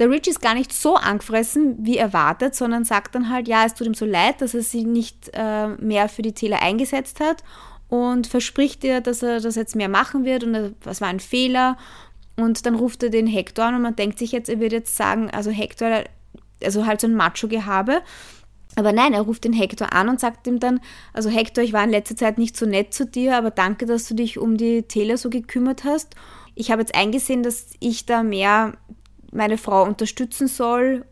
der 0.00 0.10
Rich 0.10 0.26
ist 0.26 0.42
gar 0.42 0.54
nicht 0.54 0.72
so 0.72 0.96
angefressen 0.96 1.76
wie 1.80 1.98
erwartet, 1.98 2.54
sondern 2.54 2.84
sagt 2.84 3.14
dann 3.14 3.30
halt, 3.30 3.46
ja, 3.46 3.64
es 3.64 3.74
tut 3.74 3.86
ihm 3.86 3.94
so 3.94 4.06
leid, 4.06 4.40
dass 4.40 4.54
er 4.54 4.62
sie 4.62 4.84
nicht 4.84 5.30
äh, 5.34 5.68
mehr 5.68 6.08
für 6.08 6.22
die 6.22 6.34
Täler 6.34 6.62
eingesetzt 6.62 7.20
hat 7.20 7.44
und 7.88 8.26
verspricht 8.26 8.84
ihr, 8.84 9.00
dass 9.00 9.22
er 9.22 9.40
das 9.40 9.56
jetzt 9.56 9.76
mehr 9.76 9.88
machen 9.88 10.24
wird 10.24 10.44
und 10.44 10.74
das 10.82 11.00
war 11.00 11.08
ein 11.08 11.20
Fehler. 11.20 11.76
Und 12.36 12.66
dann 12.66 12.76
ruft 12.76 13.02
er 13.02 13.10
den 13.10 13.26
Hector 13.26 13.64
an 13.64 13.74
und 13.74 13.82
man 13.82 13.96
denkt 13.96 14.18
sich 14.18 14.30
jetzt, 14.30 14.48
er 14.48 14.60
wird 14.60 14.72
jetzt 14.72 14.96
sagen, 14.96 15.28
also 15.30 15.50
Hector, 15.50 16.04
also 16.62 16.86
halt 16.86 17.00
so 17.00 17.08
ein 17.08 17.14
Macho-Gehabe. 17.14 18.02
Aber 18.76 18.92
nein, 18.92 19.12
er 19.12 19.22
ruft 19.22 19.44
den 19.44 19.52
Hector 19.52 19.92
an 19.92 20.08
und 20.08 20.20
sagt 20.20 20.46
ihm 20.46 20.60
dann, 20.60 20.80
also 21.12 21.30
Hector, 21.30 21.64
ich 21.64 21.72
war 21.72 21.82
in 21.82 21.90
letzter 21.90 22.16
Zeit 22.16 22.38
nicht 22.38 22.56
so 22.56 22.64
nett 22.64 22.94
zu 22.94 23.06
dir, 23.06 23.36
aber 23.36 23.50
danke, 23.50 23.86
dass 23.86 24.06
du 24.06 24.14
dich 24.14 24.38
um 24.38 24.56
die 24.56 24.82
Taylor 24.82 25.16
so 25.16 25.30
gekümmert 25.30 25.82
hast. 25.82 26.14
Ich 26.54 26.70
habe 26.70 26.82
jetzt 26.82 26.94
eingesehen, 26.94 27.42
dass 27.42 27.70
ich 27.80 28.06
da 28.06 28.22
mehr 28.22 28.74
meine 29.32 29.58
Frau 29.58 29.82
unterstützen 29.82 30.46
soll. 30.46 31.04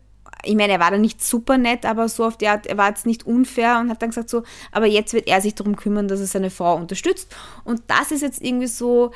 Ich 0.47 0.55
meine, 0.55 0.73
er 0.73 0.79
war 0.79 0.91
da 0.91 0.97
nicht 0.97 1.23
super 1.23 1.57
nett, 1.57 1.85
aber 1.85 2.07
so 2.09 2.25
auf 2.25 2.37
die 2.37 2.47
Art, 2.47 2.65
er 2.67 2.77
war 2.77 2.89
jetzt 2.89 3.05
nicht 3.05 3.25
unfair 3.25 3.79
und 3.79 3.89
hat 3.89 4.01
dann 4.01 4.09
gesagt 4.09 4.29
so, 4.29 4.43
aber 4.71 4.85
jetzt 4.85 5.13
wird 5.13 5.27
er 5.27 5.41
sich 5.41 5.55
darum 5.55 5.75
kümmern, 5.75 6.07
dass 6.07 6.19
er 6.19 6.27
seine 6.27 6.49
Frau 6.49 6.75
unterstützt. 6.75 7.35
Und 7.63 7.81
das 7.87 8.11
ist 8.11 8.21
jetzt 8.21 8.41
irgendwie 8.41 8.67
so 8.67 9.11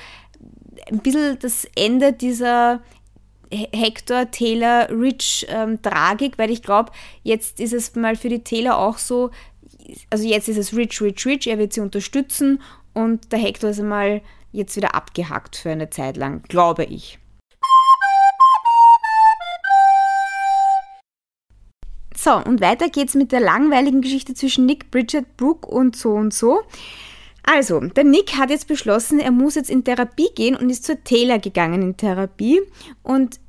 ein 0.92 1.00
bisschen 1.00 1.40
das 1.40 1.66
Ende 1.76 2.14
dieser 2.14 2.82
Hector, 3.52 4.32
Taylor, 4.32 4.90
Rich 4.90 5.46
ähm, 5.50 5.82
Tragik, 5.82 6.38
weil 6.38 6.52
ich 6.52 6.64
glaube, 6.64 6.92
jetzt 7.24 7.60
ist 7.60 7.74
es 7.74 7.96
mal 7.96 8.16
für 8.16 8.30
die 8.30 8.44
Taylor 8.44 8.78
auch 8.78 8.98
so, 8.98 9.32
also 10.10 10.26
jetzt 10.26 10.48
ist 10.48 10.58
es 10.58 10.76
Rich, 10.76 11.02
Rich, 11.02 11.26
Rich, 11.26 11.48
er 11.48 11.58
wird 11.58 11.74
sie 11.74 11.82
unterstützen 11.82 12.62
und 12.94 13.32
der 13.32 13.40
Hector 13.40 13.70
ist 13.70 13.80
einmal 13.80 14.22
jetzt 14.52 14.76
wieder 14.76 14.96
abgehackt 14.96 15.56
für 15.56 15.72
eine 15.72 15.90
Zeit 15.90 16.18
lang, 16.18 16.44
glaube 16.44 16.86
ich. 16.86 17.20
So, 22.24 22.36
und 22.36 22.62
weiter 22.62 22.88
geht's 22.88 23.16
mit 23.16 23.32
der 23.32 23.40
langweiligen 23.40 24.02
Geschichte 24.02 24.36
zwischen 24.36 24.68
Nick, 24.68 24.92
Bridget, 24.92 25.38
Brooke 25.38 25.68
und 25.68 25.96
so 25.96 26.12
und 26.12 26.36
so. 26.36 26.62
Also, 27.42 27.80
der 27.80 28.04
Nick 28.04 28.38
hat 28.38 28.52
jetzt 28.52 28.68
beschlossen, 28.68 29.20
er 29.20 29.32
muss 29.32 29.56
jetzt 29.56 29.72
in 29.72 29.84
Therapie 29.84 30.30
gehen 30.36 30.56
und 30.56 30.70
ist 30.70 30.84
zur 30.84 31.04
Taylor 31.04 31.40
gegangen 31.40 31.82
in 31.82 31.98
Therapie. 31.98 32.62
Und 33.02 33.40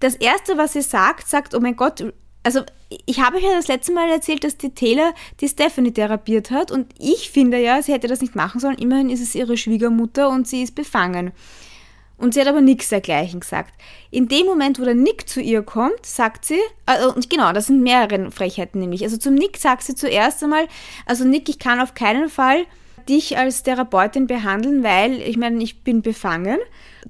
das 0.00 0.14
Erste, 0.16 0.58
was 0.58 0.74
sie 0.74 0.82
sagt, 0.82 1.26
sagt, 1.26 1.54
oh 1.54 1.60
mein 1.60 1.74
Gott, 1.74 2.04
also 2.42 2.60
ich 3.06 3.20
habe 3.20 3.38
euch 3.38 3.44
ja 3.44 3.54
das 3.54 3.68
letzte 3.68 3.94
Mal 3.94 4.10
erzählt, 4.10 4.44
dass 4.44 4.58
die 4.58 4.74
Taylor 4.74 5.14
die 5.40 5.48
Stephanie 5.48 5.92
therapiert 5.92 6.50
hat 6.50 6.70
und 6.70 6.92
ich 6.98 7.30
finde 7.30 7.62
ja, 7.62 7.80
sie 7.80 7.94
hätte 7.94 8.08
das 8.08 8.20
nicht 8.20 8.34
machen 8.34 8.60
sollen. 8.60 8.76
Immerhin 8.76 9.08
ist 9.08 9.22
es 9.22 9.34
ihre 9.34 9.56
Schwiegermutter 9.56 10.28
und 10.28 10.46
sie 10.46 10.62
ist 10.62 10.74
befangen. 10.74 11.32
Und 12.22 12.34
sie 12.34 12.40
hat 12.40 12.46
aber 12.46 12.60
nichts 12.60 12.88
dergleichen 12.88 13.40
gesagt. 13.40 13.74
In 14.12 14.28
dem 14.28 14.46
Moment, 14.46 14.78
wo 14.78 14.84
der 14.84 14.94
Nick 14.94 15.28
zu 15.28 15.40
ihr 15.40 15.64
kommt, 15.64 16.06
sagt 16.06 16.44
sie, 16.44 16.60
äh, 16.86 17.04
und 17.04 17.28
genau, 17.28 17.52
das 17.52 17.66
sind 17.66 17.82
mehrere 17.82 18.30
Frechheiten 18.30 18.80
nämlich. 18.80 19.02
Also 19.02 19.16
zum 19.16 19.34
Nick 19.34 19.56
sagt 19.56 19.82
sie 19.82 19.96
zuerst 19.96 20.40
einmal, 20.44 20.68
also 21.04 21.24
Nick, 21.24 21.48
ich 21.48 21.58
kann 21.58 21.80
auf 21.80 21.94
keinen 21.94 22.28
Fall 22.28 22.64
dich 23.08 23.36
als 23.36 23.62
Therapeutin 23.62 24.26
behandeln, 24.26 24.82
weil 24.82 25.20
ich 25.20 25.36
meine, 25.36 25.62
ich 25.62 25.82
bin 25.82 26.02
befangen. 26.02 26.58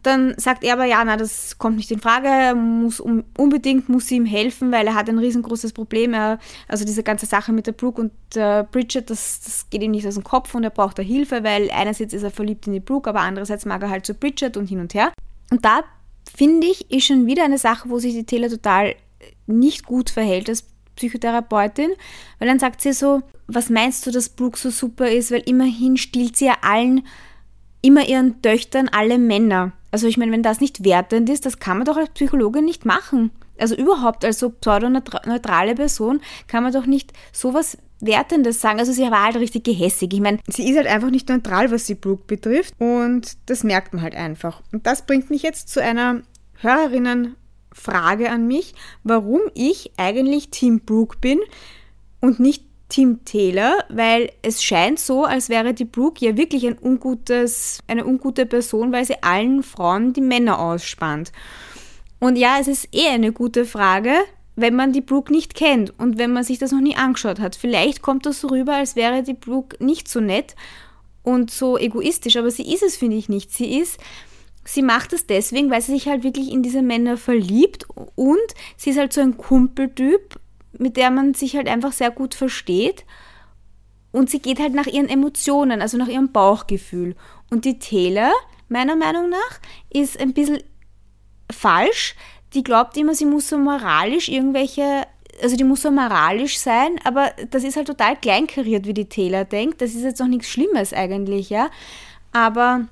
Dann 0.03 0.35
sagt 0.39 0.65
er 0.65 0.75
aber, 0.75 0.85
ja, 0.87 1.05
na, 1.05 1.17
das 1.17 1.59
kommt 1.59 1.77
nicht 1.77 1.91
in 1.91 2.01
Frage, 2.01 2.55
muss 2.55 2.99
um, 2.99 3.25
unbedingt 3.37 3.89
muss 3.89 4.07
sie 4.07 4.17
ihm 4.17 4.25
helfen, 4.25 4.73
weil 4.73 4.87
er 4.87 4.95
hat 4.95 5.09
ein 5.09 5.19
riesengroßes 5.19 5.73
Problem. 5.73 6.15
Er, 6.15 6.39
also 6.69 6.85
diese 6.85 7.03
ganze 7.03 7.27
Sache 7.27 7.53
mit 7.53 7.67
der 7.67 7.73
Brooke 7.73 8.01
und 8.01 8.13
äh, 8.35 8.65
Bridget, 8.71 9.11
das, 9.11 9.41
das 9.41 9.69
geht 9.69 9.83
ihm 9.83 9.91
nicht 9.91 10.07
aus 10.07 10.15
dem 10.15 10.25
Kopf 10.25 10.55
und 10.55 10.65
er 10.65 10.71
braucht 10.71 10.99
da 10.99 11.03
Hilfe, 11.03 11.45
weil 11.45 11.71
einerseits 11.71 12.15
ist 12.15 12.23
er 12.23 12.31
verliebt 12.31 12.67
in 12.67 12.73
die 12.73 12.81
Brooke, 12.81 13.09
aber 13.09 13.21
andererseits 13.21 13.67
mag 13.67 13.83
er 13.83 13.91
halt 13.91 14.07
zu 14.07 14.15
Bridget 14.15 14.57
und 14.57 14.67
hin 14.67 14.81
und 14.81 14.95
her. 14.95 15.13
Und 15.51 15.65
da 15.65 15.83
finde 16.35 16.67
ich, 16.67 16.91
ist 16.91 17.07
schon 17.07 17.27
wieder 17.27 17.45
eine 17.45 17.59
Sache, 17.59 17.91
wo 17.91 17.99
sich 17.99 18.15
die 18.15 18.25
Taylor 18.25 18.49
total 18.49 18.95
nicht 19.47 19.85
gut 19.85 20.11
verhält 20.11 20.49
als 20.49 20.65
Psychotherapeutin, 20.97 21.91
weil 22.39 22.49
dann 22.49 22.59
sagt 22.59 22.81
sie 22.81 22.93
so, 22.93 23.23
was 23.47 23.71
meinst 23.71 24.07
du, 24.07 24.11
dass 24.11 24.29
Brooke 24.29 24.59
so 24.59 24.71
super 24.71 25.11
ist, 25.11 25.31
weil 25.31 25.43
immerhin 25.47 25.97
stiehlt 25.97 26.37
sie 26.37 26.47
ja 26.47 26.57
allen, 26.63 27.07
immer 27.83 28.09
ihren 28.09 28.41
Töchtern 28.43 28.89
alle 28.89 29.19
Männer. 29.19 29.73
Also 29.91 30.07
ich 30.07 30.17
meine, 30.17 30.33
wenn 30.33 30.43
das 30.43 30.61
nicht 30.61 30.85
wertend 30.85 31.29
ist, 31.29 31.45
das 31.45 31.59
kann 31.59 31.79
man 31.79 31.87
doch 31.87 31.97
als 31.97 32.11
Psychologin 32.11 32.65
nicht 32.65 32.85
machen. 32.85 33.31
Also 33.59 33.75
überhaupt 33.77 34.25
als 34.25 34.39
so 34.39 34.51
pseudoneutrale 34.51 35.75
Person 35.75 36.21
kann 36.47 36.63
man 36.63 36.73
doch 36.73 36.87
nicht 36.87 37.13
sowas 37.33 37.77
Wertendes 38.01 38.61
sagen. 38.61 38.81
Also 38.81 38.93
sie 38.93 39.03
war 39.03 39.25
halt 39.25 39.37
richtig 39.37 39.65
gehässig. 39.65 40.13
Ich 40.13 40.21
meine, 40.21 40.39
sie 40.49 40.69
ist 40.69 40.77
halt 40.77 40.89
einfach 40.89 41.11
nicht 41.11 41.29
neutral, 41.29 41.71
was 41.71 41.87
sie 41.87 41.95
Brooke 41.95 42.25
betrifft. 42.27 42.75
Und 42.79 43.37
das 43.47 43.63
merkt 43.65 43.93
man 43.93 44.03
halt 44.03 44.15
einfach. 44.15 44.63
Und 44.73 44.87
das 44.87 45.07
bringt 45.07 45.31
mich 45.31 45.43
jetzt 45.43 45.69
zu 45.69 45.81
einer 45.81 46.23
Hörerinnenfrage 47.73 48.31
an 48.31 48.47
mich, 48.47 48.75
warum 49.03 49.41
ich 49.55 49.93
eigentlich 49.97 50.51
Team 50.51 50.81
Brooke 50.81 51.19
bin 51.21 51.41
und 52.21 52.41
nicht 52.41 52.65
Tim 52.89 53.25
Taylor, 53.25 53.79
weil 53.89 54.31
es 54.43 54.63
scheint 54.63 54.99
so, 54.99 55.25
als 55.25 55.49
wäre 55.49 55.73
die 55.73 55.87
Brooke 55.87 56.25
ja 56.25 56.37
wirklich 56.37 56.67
ein 56.67 56.79
ungutes, 56.79 57.79
eine 57.87 58.05
ungute 58.05 58.45
Person, 58.45 58.93
weil 58.93 59.07
sie 59.07 59.23
allen 59.23 59.63
Frauen 59.63 60.13
die 60.13 60.21
Männer 60.21 60.59
ausspannt. 60.59 61.33
Und 62.21 62.37
ja, 62.37 62.59
es 62.61 62.69
ist 62.69 62.89
eh 62.93 63.09
eine 63.09 63.33
gute 63.33 63.65
Frage, 63.65 64.13
wenn 64.57 64.77
man 64.77 64.93
die 64.93 65.01
Brooke 65.01 65.33
nicht 65.33 65.55
kennt 65.55 65.99
und 65.99 66.19
wenn 66.19 66.33
man 66.33 66.45
sich 66.45 66.59
das 66.59 66.73
noch 66.73 66.81
nie 66.81 66.95
angeschaut 66.95 67.41
hat. 67.41 67.57
Vielleicht 67.57 68.03
kommt 68.03 68.27
das 68.27 68.41
so 68.43 68.49
rüber, 68.49 68.75
als 68.75 68.95
wäre 68.95 69.23
die 69.23 69.33
Brooke 69.33 69.83
nicht 69.83 70.07
so 70.07 70.21
nett 70.21 70.55
und 71.23 71.51
so 71.51 71.79
egoistisch, 71.79 72.37
aber 72.37 72.51
sie 72.51 72.75
ist 72.75 72.83
es, 72.83 72.99
finde 72.99 73.17
ich 73.17 73.31
nicht. 73.31 73.51
Sie 73.53 73.79
ist, 73.79 73.99
sie 74.65 74.83
macht 74.83 75.13
es 75.13 75.27
deswegen, 75.27 75.71
weil 75.71 75.83
sie 75.83 75.93
sich 75.93 76.09
halt 76.09 76.23
wirklich 76.23 76.51
in 76.51 76.63
diese 76.63 76.83
Männer 76.83 77.17
verliebt 77.17 77.87
und 78.15 78.39
sie 78.77 78.91
ist 78.91 78.99
halt 78.99 79.13
so 79.13 79.21
ein 79.21 79.37
Kumpeltyp 79.37 80.39
mit 80.79 80.97
der 80.97 81.11
man 81.11 81.35
sich 81.35 81.57
halt 81.57 81.69
einfach 81.69 81.93
sehr 81.93 82.11
gut 82.11 82.35
versteht. 82.35 83.05
Und 84.11 84.29
sie 84.29 84.41
geht 84.41 84.61
halt 84.61 84.75
nach 84.75 84.87
ihren 84.87 85.09
Emotionen, 85.09 85.81
also 85.81 85.97
nach 85.97 86.09
ihrem 86.09 86.33
Bauchgefühl. 86.33 87.17
Und 87.51 87.65
die 87.65 87.79
Taylor, 87.79 88.33
meiner 88.69 88.97
Meinung 88.97 89.31
nach, 89.31 89.61
ist 89.91 90.21
ein 90.21 90.35
bisschen 90.35 90.63
falsch. 91.51 92.15
Die 92.53 92.63
glaubt 92.63 92.97
immer, 92.97 93.15
sie 93.15 93.25
muss 93.25 93.49
so 93.49 93.57
moralisch 93.57 94.29
irgendwelche, 94.29 95.07
also 95.43 95.57
die 95.57 95.65
muss 95.65 95.81
so 95.81 95.91
moralisch 95.91 96.59
sein, 96.59 96.99
aber 97.05 97.33
das 97.51 97.65
ist 97.65 97.77
halt 97.77 97.87
total 97.87 98.17
kleinkariert, 98.17 98.87
wie 98.87 98.93
die 98.93 99.09
Taylor 99.09 99.47
denkt. 99.47 99.81
Das 99.81 99.95
ist 99.95 100.03
jetzt 100.03 100.21
auch 100.21 100.27
nichts 100.27 100.49
Schlimmes 100.49 100.93
eigentlich, 100.93 101.49
ja. 101.49 101.71
Aber 102.33 102.89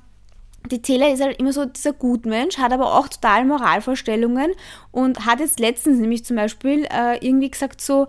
die 0.70 0.82
Taylor 0.82 1.12
ist 1.12 1.22
halt 1.22 1.38
immer 1.38 1.52
so 1.52 1.64
dieser 1.64 1.92
Gutmensch, 1.92 2.58
hat 2.58 2.72
aber 2.72 2.94
auch 2.94 3.08
total 3.08 3.44
Moralvorstellungen 3.44 4.52
und 4.90 5.26
hat 5.26 5.40
jetzt 5.40 5.58
letztens 5.60 5.98
nämlich 5.98 6.24
zum 6.24 6.36
Beispiel 6.36 6.86
äh, 6.90 7.24
irgendwie 7.24 7.50
gesagt 7.50 7.80
so, 7.80 8.08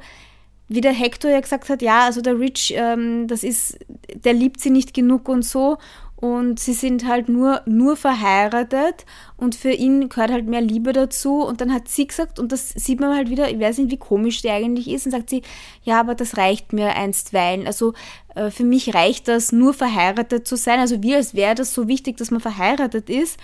wie 0.68 0.82
der 0.82 0.94
Hector 0.94 1.30
ja 1.30 1.40
gesagt 1.40 1.70
hat, 1.70 1.82
ja, 1.82 2.06
also 2.06 2.22
der 2.22 2.40
Rich, 2.40 2.74
ähm, 2.78 3.28
das 3.28 3.44
ist, 3.44 3.78
der 4.14 4.34
liebt 4.34 4.62
sie 4.62 4.70
nicht 4.70 4.94
genug 4.94 5.28
und 5.28 5.44
so 5.44 5.78
und 6.22 6.60
sie 6.60 6.74
sind 6.74 7.08
halt 7.08 7.30
nur, 7.30 7.64
nur 7.66 7.98
verheiratet 7.98 9.08
und 9.38 9.56
für 9.56 9.72
ihn 9.72 10.08
gehört 10.08 10.32
halt 10.32 10.46
mehr 10.46 10.62
Liebe 10.62 10.94
dazu. 10.94 11.42
Und 11.42 11.62
dann 11.62 11.74
hat 11.74 11.88
sie 11.88 12.06
gesagt, 12.06 12.38
und 12.38 12.52
das 12.52 12.70
sieht 12.70 13.00
man 13.00 13.16
halt 13.16 13.32
wieder, 13.32 13.50
ich 13.50 13.60
weiß 13.60 13.80
nicht, 13.80 13.90
wie 13.90 13.98
komisch 13.98 14.44
die 14.44 14.52
eigentlich 14.52 14.88
ist, 14.88 15.08
und 15.08 15.14
sagt 15.14 15.32
sie, 15.32 15.42
ja, 15.84 16.00
aber 16.00 16.14
das 16.14 16.38
reicht 16.38 16.74
mir 16.74 16.96
einstweilen, 16.96 17.66
also 17.66 17.94
äh, 18.36 18.52
für 18.52 18.64
mich 18.64 18.94
reicht 18.94 19.28
das, 19.28 19.52
nur 19.52 19.74
verheiratet 19.74 20.48
zu 20.48 20.56
sein, 20.58 20.80
also 20.80 21.02
wie 21.02 21.16
als 21.16 21.34
wäre 21.34 21.56
das 21.56 21.74
so 21.74 21.88
wichtig, 21.88 22.18
dass 22.18 22.30
man 22.30 22.40
verheiratet 22.40 23.10
ist. 23.10 23.40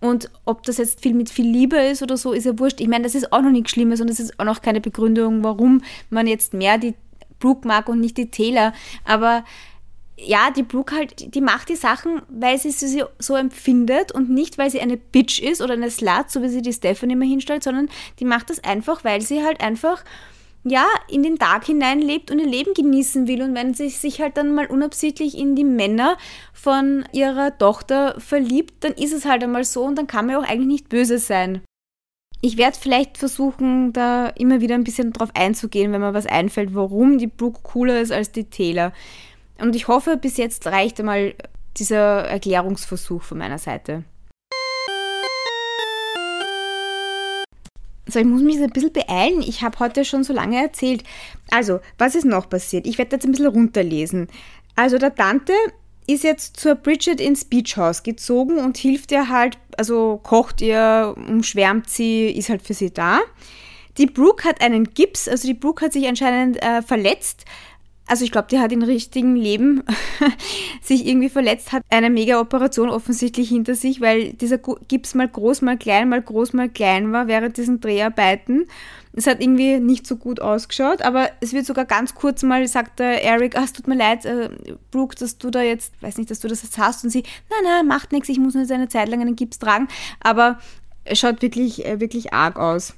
Und 0.00 0.30
ob 0.46 0.62
das 0.62 0.78
jetzt 0.78 1.02
viel 1.02 1.12
mit 1.12 1.28
viel 1.28 1.46
Liebe 1.46 1.76
ist 1.76 2.02
oder 2.02 2.16
so, 2.16 2.32
ist 2.32 2.46
ja 2.46 2.58
wurscht. 2.58 2.80
Ich 2.80 2.88
meine, 2.88 3.04
das 3.04 3.14
ist 3.14 3.30
auch 3.30 3.42
noch 3.42 3.50
nichts 3.50 3.72
Schlimmes 3.72 4.00
und 4.00 4.08
das 4.08 4.18
ist 4.18 4.40
auch 4.40 4.46
noch 4.46 4.62
keine 4.62 4.80
Begründung, 4.80 5.44
warum 5.44 5.82
man 6.08 6.26
jetzt 6.26 6.54
mehr 6.54 6.78
die 6.78 6.94
Brooke 7.38 7.68
mag 7.68 7.90
und 7.90 8.00
nicht 8.00 8.16
die 8.16 8.30
Taylor, 8.30 8.72
aber 9.04 9.44
ja, 10.24 10.50
die 10.50 10.62
Brooke 10.62 10.94
halt, 10.94 11.34
die 11.34 11.40
macht 11.40 11.68
die 11.68 11.76
Sachen, 11.76 12.22
weil 12.28 12.58
sie 12.58 12.70
sie 12.70 13.04
so 13.18 13.34
empfindet 13.34 14.12
und 14.12 14.30
nicht, 14.30 14.58
weil 14.58 14.70
sie 14.70 14.80
eine 14.80 14.96
Bitch 14.96 15.40
ist 15.40 15.60
oder 15.60 15.74
eine 15.74 15.90
Slut, 15.90 16.30
so 16.30 16.42
wie 16.42 16.48
sie 16.48 16.62
die 16.62 16.72
Stephanie 16.72 17.14
immer 17.14 17.24
hinstellt, 17.24 17.62
sondern 17.62 17.88
die 18.18 18.24
macht 18.24 18.50
das 18.50 18.62
einfach, 18.64 19.04
weil 19.04 19.20
sie 19.20 19.44
halt 19.44 19.60
einfach, 19.60 20.04
ja, 20.64 20.86
in 21.08 21.22
den 21.22 21.38
Tag 21.38 21.64
hinein 21.66 22.00
lebt 22.00 22.30
und 22.30 22.38
ihr 22.38 22.46
Leben 22.46 22.72
genießen 22.74 23.26
will. 23.26 23.42
Und 23.42 23.54
wenn 23.54 23.74
sie 23.74 23.88
sich 23.88 24.20
halt 24.20 24.36
dann 24.36 24.54
mal 24.54 24.66
unabsichtlich 24.66 25.36
in 25.36 25.56
die 25.56 25.64
Männer 25.64 26.16
von 26.52 27.04
ihrer 27.12 27.56
Tochter 27.58 28.14
verliebt, 28.18 28.84
dann 28.84 28.92
ist 28.92 29.12
es 29.12 29.24
halt 29.24 29.42
einmal 29.42 29.64
so 29.64 29.84
und 29.84 29.96
dann 29.96 30.06
kann 30.06 30.26
man 30.26 30.34
ja 30.34 30.40
auch 30.40 30.48
eigentlich 30.48 30.68
nicht 30.68 30.88
böse 30.88 31.18
sein. 31.18 31.62
Ich 32.44 32.56
werde 32.56 32.76
vielleicht 32.76 33.18
versuchen, 33.18 33.92
da 33.92 34.26
immer 34.28 34.60
wieder 34.60 34.74
ein 34.74 34.82
bisschen 34.82 35.12
drauf 35.12 35.30
einzugehen, 35.34 35.92
wenn 35.92 36.00
mir 36.00 36.14
was 36.14 36.26
einfällt, 36.26 36.74
warum 36.74 37.18
die 37.18 37.28
Brooke 37.28 37.60
cooler 37.62 38.00
ist 38.00 38.10
als 38.10 38.32
die 38.32 38.50
Taylor. 38.50 38.92
Und 39.58 39.76
ich 39.76 39.88
hoffe, 39.88 40.16
bis 40.16 40.36
jetzt 40.36 40.66
reicht 40.66 41.00
einmal 41.00 41.34
dieser 41.76 42.24
Erklärungsversuch 42.24 43.22
von 43.22 43.38
meiner 43.38 43.58
Seite. 43.58 44.04
So, 48.08 48.18
ich 48.18 48.26
muss 48.26 48.42
mich 48.42 48.56
jetzt 48.56 48.64
ein 48.64 48.72
bisschen 48.72 48.92
beeilen. 48.92 49.42
Ich 49.42 49.62
habe 49.62 49.78
heute 49.78 50.04
schon 50.04 50.24
so 50.24 50.32
lange 50.32 50.60
erzählt. 50.60 51.04
Also, 51.50 51.80
was 51.98 52.14
ist 52.14 52.24
noch 52.24 52.48
passiert? 52.48 52.86
Ich 52.86 52.98
werde 52.98 53.16
jetzt 53.16 53.24
ein 53.24 53.30
bisschen 53.30 53.46
runterlesen. 53.46 54.28
Also, 54.76 54.98
der 54.98 55.14
Tante 55.14 55.52
ist 56.06 56.24
jetzt 56.24 56.58
zur 56.58 56.74
Bridget 56.74 57.20
ins 57.20 57.44
Beachhaus 57.44 58.02
gezogen 58.02 58.58
und 58.58 58.76
hilft 58.76 59.12
ihr 59.12 59.28
halt, 59.28 59.56
also 59.78 60.20
kocht 60.22 60.60
ihr, 60.60 61.14
umschwärmt 61.16 61.88
sie, 61.88 62.28
ist 62.28 62.48
halt 62.48 62.62
für 62.62 62.74
sie 62.74 62.92
da. 62.92 63.20
Die 63.98 64.06
Brooke 64.06 64.44
hat 64.44 64.60
einen 64.62 64.94
Gips, 64.94 65.28
also 65.28 65.46
die 65.46 65.54
Brooke 65.54 65.84
hat 65.84 65.92
sich 65.92 66.08
anscheinend 66.08 66.62
äh, 66.62 66.82
verletzt 66.82 67.44
also 68.12 68.26
ich 68.26 68.30
glaube, 68.30 68.48
die 68.50 68.58
hat 68.58 68.70
im 68.72 68.82
richtigen 68.82 69.36
Leben 69.36 69.84
sich 70.82 71.06
irgendwie 71.06 71.30
verletzt, 71.30 71.72
hat 71.72 71.82
eine 71.88 72.10
Mega-Operation 72.10 72.90
offensichtlich 72.90 73.48
hinter 73.48 73.74
sich, 73.74 74.02
weil 74.02 74.34
dieser 74.34 74.58
Gips 74.58 75.14
mal 75.14 75.26
groß, 75.26 75.62
mal 75.62 75.78
klein, 75.78 76.10
mal 76.10 76.20
groß, 76.20 76.52
mal 76.52 76.68
klein 76.68 77.10
war 77.12 77.26
während 77.26 77.56
diesen 77.56 77.80
Dreharbeiten. 77.80 78.66
Es 79.14 79.26
hat 79.26 79.40
irgendwie 79.40 79.80
nicht 79.80 80.06
so 80.06 80.16
gut 80.16 80.42
ausgeschaut, 80.42 81.00
aber 81.00 81.30
es 81.40 81.54
wird 81.54 81.64
sogar 81.64 81.86
ganz 81.86 82.14
kurz 82.14 82.42
mal, 82.42 82.68
sagt 82.68 82.98
der 82.98 83.24
Eric, 83.24 83.56
ah, 83.56 83.64
es 83.64 83.72
tut 83.72 83.86
mir 83.86 83.96
leid, 83.96 84.26
äh, 84.26 84.50
Brooke, 84.90 85.16
dass 85.16 85.38
du 85.38 85.48
da 85.48 85.62
jetzt, 85.62 85.94
weiß 86.02 86.18
nicht, 86.18 86.30
dass 86.30 86.40
du 86.40 86.48
das 86.48 86.62
jetzt 86.62 86.76
hast. 86.76 87.04
Und 87.04 87.08
sie, 87.08 87.22
nein, 87.48 87.64
nein, 87.64 87.86
macht 87.86 88.12
nichts, 88.12 88.28
ich 88.28 88.38
muss 88.38 88.52
nur 88.52 88.64
jetzt 88.64 88.72
eine 88.72 88.88
Zeit 88.88 89.08
lang 89.08 89.22
einen 89.22 89.36
Gips 89.36 89.58
tragen. 89.58 89.88
Aber 90.20 90.58
es 91.04 91.18
schaut 91.18 91.40
wirklich, 91.40 91.86
äh, 91.86 91.98
wirklich 91.98 92.34
arg 92.34 92.58
aus. 92.58 92.92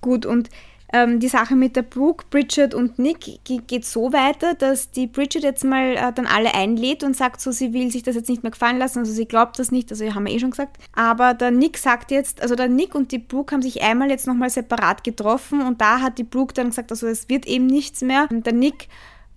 Gut, 0.00 0.26
und 0.26 0.50
ähm, 0.92 1.20
die 1.20 1.28
Sache 1.28 1.54
mit 1.54 1.76
der 1.76 1.82
Brooke, 1.82 2.24
Bridget 2.30 2.74
und 2.74 2.98
Nick 2.98 3.40
geht 3.44 3.84
so 3.84 4.12
weiter, 4.12 4.54
dass 4.54 4.90
die 4.90 5.06
Bridget 5.06 5.42
jetzt 5.42 5.64
mal 5.64 5.96
äh, 5.96 6.12
dann 6.12 6.26
alle 6.26 6.54
einlädt 6.54 7.04
und 7.04 7.16
sagt 7.16 7.40
so, 7.40 7.50
sie 7.50 7.72
will 7.72 7.90
sich 7.90 8.02
das 8.02 8.16
jetzt 8.16 8.28
nicht 8.28 8.42
mehr 8.42 8.52
gefallen 8.52 8.78
lassen, 8.78 9.00
also 9.00 9.12
sie 9.12 9.26
glaubt 9.26 9.58
das 9.58 9.70
nicht, 9.70 9.90
also 9.90 10.14
haben 10.14 10.26
wir 10.26 10.32
eh 10.32 10.38
schon 10.38 10.50
gesagt. 10.50 10.78
Aber 10.94 11.34
der 11.34 11.50
Nick 11.50 11.78
sagt 11.78 12.10
jetzt, 12.10 12.40
also 12.42 12.54
der 12.54 12.68
Nick 12.68 12.94
und 12.94 13.12
die 13.12 13.18
Brooke 13.18 13.54
haben 13.54 13.62
sich 13.62 13.82
einmal 13.82 14.10
jetzt 14.10 14.26
nochmal 14.26 14.50
separat 14.50 15.04
getroffen 15.04 15.60
und 15.60 15.80
da 15.80 16.00
hat 16.00 16.18
die 16.18 16.24
Brooke 16.24 16.54
dann 16.54 16.68
gesagt, 16.68 16.90
also 16.90 17.06
es 17.06 17.28
wird 17.28 17.46
eben 17.46 17.66
nichts 17.66 18.00
mehr. 18.00 18.26
Und 18.30 18.46
der 18.46 18.54
Nick 18.54 18.88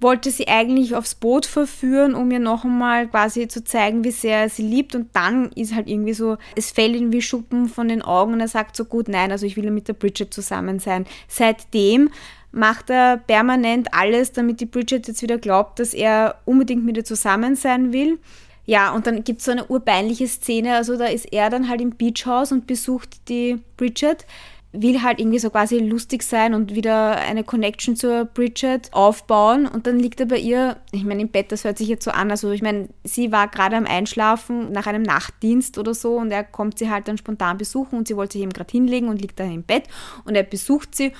wollte 0.01 0.31
sie 0.31 0.48
eigentlich 0.48 0.96
aufs 0.96 1.15
Boot 1.15 1.46
verführen, 1.46 2.15
um 2.15 2.29
ihr 2.31 2.39
noch 2.39 2.65
einmal 2.65 3.08
quasi 3.08 3.48
zu 3.48 3.63
zeigen, 3.63 4.03
wie 4.03 4.12
sehr 4.12 4.39
er 4.39 4.50
sie 4.50 4.63
liebt. 4.63 4.96
Und 4.96 5.10
dann 5.13 5.51
ist 5.53 5.75
halt 5.75 5.88
irgendwie 5.88 6.13
so, 6.13 6.38
es 6.55 6.72
fällt 6.72 6.96
ihm 6.96 7.12
wie 7.12 7.22
Schuppen 7.22 7.70
von 7.70 7.88
den 7.88 8.01
Augen 8.01 8.34
und 8.34 8.39
er 8.39 8.48
sagt 8.48 8.75
so 8.75 8.86
gut, 8.86 9.08
nein, 9.08 9.31
also 9.31 9.46
ich 9.46 9.55
will 9.55 9.70
mit 9.72 9.88
der 9.88 9.93
Bridget 9.93 10.34
zusammen 10.34 10.79
sein. 10.79 11.05
Seitdem 11.27 12.10
macht 12.51 12.89
er 12.89 13.17
permanent 13.17 13.93
alles, 13.93 14.31
damit 14.31 14.60
die 14.60 14.65
Bridget 14.65 15.08
jetzt 15.08 15.22
wieder 15.22 15.38
glaubt, 15.38 15.79
dass 15.79 15.93
er 15.93 16.36
unbedingt 16.46 16.84
mit 16.84 16.98
ihr 16.98 17.05
zusammen 17.05 17.55
sein 17.55 17.93
will. 17.93 18.20
Ja, 18.65 18.93
und 18.93 19.08
dann 19.08 19.24
gibt 19.24 19.39
es 19.39 19.46
so 19.46 19.51
eine 19.51 19.65
urbeinliche 19.65 20.27
Szene, 20.27 20.75
also 20.75 20.98
da 20.98 21.05
ist 21.05 21.31
er 21.31 21.50
dann 21.50 21.67
halt 21.67 21.81
im 21.81 21.91
Beachhaus 21.91 22.51
und 22.51 22.67
besucht 22.67 23.27
die 23.27 23.60
Bridget 23.77 24.25
will 24.74 25.01
halt 25.01 25.20
irgendwie 25.20 25.40
so 25.40 25.50
quasi 25.50 25.80
lustig 25.80 26.24
sein 26.24 26.54
und 26.54 26.75
wieder 26.75 27.18
eine 27.18 27.44
Connection 27.44 27.96
zur 27.96 28.25
Bridget 28.25 28.94
aufbauen. 28.94 29.68
Und 29.68 29.86
dann 29.86 30.00
liegt 30.00 30.20
er 30.22 30.28
bei 30.28 30.38
ihr, 30.38 30.78
ich 30.92 31.04
meine 31.04 31.22
im 31.22 31.30
Bett, 31.30 31.51
das 31.51 31.66
hört 31.66 31.78
sich 31.78 31.90
jetzt 31.90 32.06
so 32.06 32.12
an, 32.12 32.32
also 32.32 32.51
ich 32.51 32.62
meine, 32.62 32.88
sie 33.04 33.32
war 33.32 33.50
gerade 33.50 33.75
am 33.75 33.86
Einschlafen 33.86 34.72
nach 34.72 34.88
einem 34.88 35.04
Nachtdienst 35.04 35.78
oder 35.78 35.94
so 35.94 36.18
und 36.18 36.32
er 36.32 36.44
kommt 36.44 36.80
sie 36.80 36.90
halt 36.90 37.08
dann 37.08 37.18
spontan 37.18 37.58
besuchen 37.58 37.98
und 37.98 38.08
sie 38.08 38.16
wollte 38.16 38.34
sich 38.34 38.44
eben 38.44 38.54
gerade 38.54 38.72
hinlegen 38.72 39.10
und 39.10 39.22
liegt 39.22 39.40
da 39.40 39.44
im 39.44 39.63
Bett 39.63 39.84
und 40.24 40.36
er 40.36 40.44
besucht 40.44 40.96
sie 40.96 41.12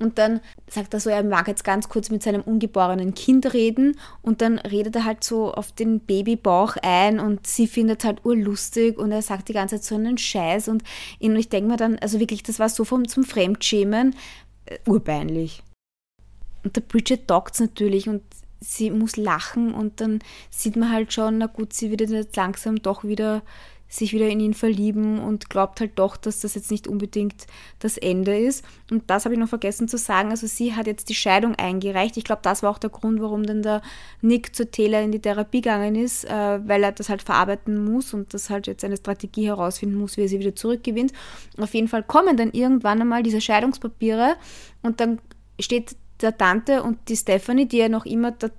und 0.00 0.18
dann 0.18 0.40
sagt 0.68 0.94
er 0.94 1.00
so, 1.00 1.10
er 1.10 1.22
mag 1.22 1.46
jetzt 1.46 1.62
ganz 1.62 1.88
kurz 1.88 2.10
mit 2.10 2.22
seinem 2.22 2.40
ungeborenen 2.40 3.14
Kind 3.14 3.52
reden 3.52 3.98
und 4.22 4.40
dann 4.40 4.58
redet 4.58 4.96
er 4.96 5.04
halt 5.04 5.22
so 5.22 5.52
auf 5.52 5.72
den 5.72 6.00
Babybauch 6.00 6.76
ein 6.82 7.20
und 7.20 7.46
sie 7.46 7.66
findet 7.66 8.04
halt 8.04 8.24
urlustig 8.24 8.98
und 8.98 9.12
er 9.12 9.22
sagt 9.22 9.48
die 9.48 9.52
ganze 9.52 9.76
Zeit 9.76 9.84
so 9.84 9.94
einen 9.94 10.18
Scheiß 10.18 10.68
und 10.68 10.82
ich 11.18 11.48
denke 11.48 11.70
mir 11.70 11.76
dann, 11.76 11.98
also 11.98 12.18
wirklich, 12.18 12.42
das 12.42 12.58
war 12.58 12.68
so 12.68 12.84
vom, 12.84 13.06
zum 13.06 13.24
Fremdschämen 13.24 14.16
äh, 14.66 14.78
urbeinlich. 14.86 15.62
Und 16.64 16.76
der 16.76 16.82
Bridget 16.82 17.28
taugt 17.28 17.60
natürlich 17.60 18.08
und 18.08 18.22
sie 18.60 18.90
muss 18.90 19.16
lachen 19.16 19.72
und 19.74 20.00
dann 20.00 20.20
sieht 20.50 20.76
man 20.76 20.90
halt 20.90 21.12
schon, 21.12 21.38
na 21.38 21.46
gut, 21.46 21.72
sie 21.72 21.90
wird 21.90 22.02
jetzt 22.02 22.36
langsam 22.36 22.80
doch 22.82 23.04
wieder 23.04 23.42
sich 23.90 24.12
wieder 24.12 24.28
in 24.28 24.38
ihn 24.38 24.54
verlieben 24.54 25.18
und 25.18 25.50
glaubt 25.50 25.80
halt 25.80 25.98
doch, 25.98 26.16
dass 26.16 26.40
das 26.40 26.54
jetzt 26.54 26.70
nicht 26.70 26.86
unbedingt 26.86 27.46
das 27.80 27.98
Ende 27.98 28.38
ist. 28.38 28.64
Und 28.88 29.10
das 29.10 29.24
habe 29.24 29.34
ich 29.34 29.40
noch 29.40 29.48
vergessen 29.48 29.88
zu 29.88 29.98
sagen. 29.98 30.30
Also 30.30 30.46
sie 30.46 30.74
hat 30.74 30.86
jetzt 30.86 31.08
die 31.08 31.14
Scheidung 31.14 31.56
eingereicht. 31.56 32.16
Ich 32.16 32.22
glaube, 32.22 32.42
das 32.42 32.62
war 32.62 32.70
auch 32.70 32.78
der 32.78 32.90
Grund, 32.90 33.20
warum 33.20 33.42
dann 33.42 33.62
der 33.62 33.82
Nick 34.22 34.54
zur 34.54 34.70
Taylor 34.70 35.00
in 35.00 35.10
die 35.10 35.18
Therapie 35.18 35.60
gegangen 35.60 35.96
ist, 35.96 36.24
äh, 36.24 36.60
weil 36.66 36.84
er 36.84 36.92
das 36.92 37.08
halt 37.08 37.22
verarbeiten 37.22 37.84
muss 37.84 38.14
und 38.14 38.32
das 38.32 38.48
halt 38.48 38.68
jetzt 38.68 38.84
eine 38.84 38.96
Strategie 38.96 39.48
herausfinden 39.48 39.98
muss, 39.98 40.16
wie 40.16 40.22
er 40.22 40.28
sie 40.28 40.38
wieder 40.38 40.54
zurückgewinnt. 40.54 41.12
Auf 41.58 41.74
jeden 41.74 41.88
Fall 41.88 42.04
kommen 42.04 42.36
dann 42.36 42.52
irgendwann 42.52 43.00
einmal 43.00 43.24
diese 43.24 43.40
Scheidungspapiere 43.40 44.36
und 44.82 45.00
dann 45.00 45.18
steht 45.58 45.96
der 46.20 46.36
Tante 46.36 46.84
und 46.84 46.98
die 47.08 47.16
Stephanie, 47.16 47.66
die 47.66 47.78
ja 47.78 47.88
noch 47.88 48.06
immer 48.06 48.30
der 48.30 48.52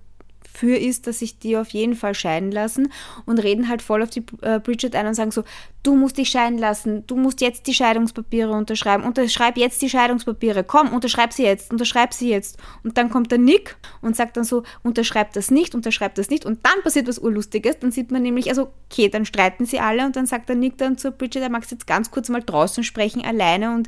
für 0.54 0.76
ist, 0.76 1.08
dass 1.08 1.20
sich 1.20 1.40
die 1.40 1.58
auf 1.58 1.70
jeden 1.70 1.96
Fall 1.96 2.14
scheiden 2.14 2.52
lassen 2.52 2.92
und 3.26 3.40
reden 3.40 3.70
halt 3.70 3.82
voll 3.82 4.04
auf 4.04 4.10
die 4.10 4.24
äh, 4.42 4.60
Bridget 4.60 4.96
ein 4.96 5.08
und 5.08 5.14
sagen 5.14 5.32
so, 5.32 5.44
du 5.84 5.96
musst 5.96 6.18
dich 6.18 6.30
scheiden 6.30 6.58
lassen, 6.60 7.06
du 7.08 7.16
musst 7.16 7.42
jetzt 7.42 7.68
die 7.68 7.74
Scheidungspapiere 7.74 8.52
unterschreiben, 8.52 9.04
unterschreib 9.04 9.58
jetzt 9.58 9.82
die 9.82 9.90
Scheidungspapiere, 9.90 10.64
komm, 10.64 10.94
unterschreib 10.94 11.34
sie 11.34 11.44
jetzt, 11.44 11.72
unterschreib 11.72 12.14
sie 12.14 12.30
jetzt. 12.30 12.58
Und 12.84 12.98
dann 12.98 13.10
kommt 13.10 13.32
der 13.32 13.40
Nick 13.40 13.78
und 14.02 14.16
sagt 14.16 14.38
dann 14.38 14.44
so, 14.44 14.64
unterschreib 14.84 15.34
das 15.34 15.50
nicht, 15.50 15.74
unterschreib 15.74 16.16
das 16.16 16.30
nicht 16.30 16.46
und 16.46 16.60
dann 16.66 16.84
passiert 16.84 17.08
was 17.08 17.20
Urlustiges, 17.20 17.80
dann 17.80 17.92
sieht 17.92 18.12
man 18.12 18.22
nämlich, 18.22 18.50
also 18.50 18.72
okay, 18.92 19.10
dann 19.10 19.26
streiten 19.26 19.66
sie 19.66 19.80
alle 19.80 20.06
und 20.06 20.16
dann 20.16 20.26
sagt 20.26 20.50
der 20.50 20.56
Nick 20.56 20.78
dann 20.78 20.98
zur 20.98 21.12
Bridget, 21.12 21.42
er 21.42 21.50
mag 21.50 21.64
jetzt 21.70 21.88
ganz 21.88 22.12
kurz 22.12 22.30
mal 22.30 22.42
draußen 22.42 22.84
sprechen, 22.84 23.24
alleine 23.24 23.74
und 23.74 23.88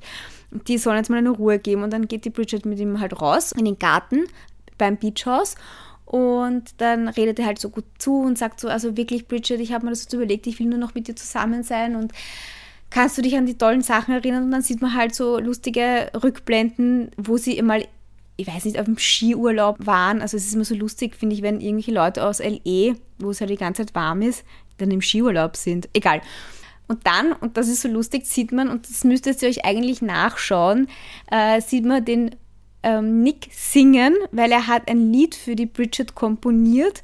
die 0.67 0.77
sollen 0.77 0.97
jetzt 0.97 1.09
mal 1.09 1.17
eine 1.17 1.31
Ruhe 1.31 1.59
geben 1.59 1.83
und 1.83 1.91
dann 1.91 2.07
geht 2.07 2.25
die 2.25 2.29
Bridget 2.29 2.65
mit 2.65 2.79
ihm 2.79 2.99
halt 2.99 3.19
raus 3.21 3.51
in 3.51 3.65
den 3.65 3.79
Garten 3.79 4.25
beim 4.77 4.97
Beachhaus 4.97 5.55
und 6.13 6.79
dann 6.79 7.07
redet 7.07 7.39
er 7.39 7.47
halt 7.47 7.57
so 7.57 7.71
gut 7.71 7.85
zu 7.97 8.19
und 8.19 8.37
sagt 8.37 8.59
so, 8.59 8.67
also 8.67 8.95
wirklich, 8.95 9.27
Bridget, 9.27 9.59
ich 9.59 9.73
habe 9.73 9.85
mir 9.85 9.89
das 9.89 10.03
so 10.07 10.17
überlegt, 10.17 10.45
ich 10.45 10.59
will 10.59 10.67
nur 10.67 10.77
noch 10.77 10.93
mit 10.93 11.07
dir 11.07 11.15
zusammen 11.15 11.63
sein 11.63 11.95
und 11.95 12.11
kannst 12.91 13.17
du 13.17 13.23
dich 13.23 13.35
an 13.35 13.47
die 13.47 13.57
tollen 13.57 13.81
Sachen 13.81 14.13
erinnern? 14.13 14.43
Und 14.43 14.51
dann 14.51 14.61
sieht 14.61 14.79
man 14.79 14.93
halt 14.93 15.15
so 15.15 15.39
lustige 15.39 16.11
Rückblenden, 16.13 17.09
wo 17.17 17.37
sie 17.37 17.59
mal, 17.63 17.83
ich 18.37 18.45
weiß 18.45 18.65
nicht, 18.65 18.77
auf 18.77 18.85
dem 18.85 18.99
Skiurlaub 18.99 19.87
waren. 19.87 20.21
Also 20.21 20.37
es 20.37 20.45
ist 20.45 20.53
immer 20.53 20.65
so 20.65 20.75
lustig, 20.75 21.15
finde 21.15 21.35
ich, 21.35 21.41
wenn 21.41 21.59
irgendwelche 21.59 21.91
Leute 21.91 22.23
aus 22.23 22.37
LE, 22.37 22.95
wo 23.17 23.31
es 23.31 23.41
halt 23.41 23.49
die 23.49 23.57
ganze 23.57 23.83
Zeit 23.83 23.95
warm 23.95 24.21
ist, 24.21 24.45
dann 24.77 24.91
im 24.91 25.01
Skiurlaub 25.01 25.55
sind. 25.55 25.89
Egal. 25.93 26.21
Und 26.87 27.07
dann, 27.07 27.31
und 27.31 27.57
das 27.57 27.67
ist 27.67 27.81
so 27.81 27.87
lustig, 27.87 28.27
sieht 28.27 28.51
man, 28.51 28.69
und 28.69 28.87
das 28.87 29.03
müsstet 29.03 29.41
ihr 29.41 29.49
euch 29.49 29.65
eigentlich 29.65 30.03
nachschauen, 30.03 30.89
äh, 31.31 31.59
sieht 31.59 31.85
man 31.85 32.05
den 32.05 32.35
ähm, 32.83 33.23
Nick 33.23 33.49
singen, 33.51 34.15
weil 34.31 34.51
er 34.51 34.67
hat 34.67 34.89
ein 34.89 35.11
Lied 35.11 35.35
für 35.35 35.55
die 35.55 35.65
Bridget 35.65 36.15
komponiert. 36.15 37.01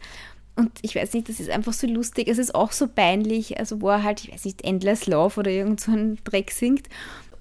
Und 0.55 0.71
ich 0.81 0.95
weiß 0.95 1.13
nicht, 1.13 1.29
das 1.29 1.39
ist 1.39 1.49
einfach 1.49 1.73
so 1.73 1.87
lustig. 1.87 2.27
Es 2.27 2.37
ist 2.37 2.53
auch 2.53 2.73
so 2.73 2.87
peinlich, 2.87 3.57
also 3.59 3.81
wo 3.81 3.89
er 3.89 4.03
halt, 4.03 4.23
ich 4.23 4.31
weiß 4.31 4.45
nicht, 4.45 4.63
Endless 4.63 5.07
Love 5.07 5.39
oder 5.39 5.51
irgend 5.51 5.79
so 5.79 5.91
einen 5.91 6.19
Dreck 6.25 6.51
singt. 6.51 6.87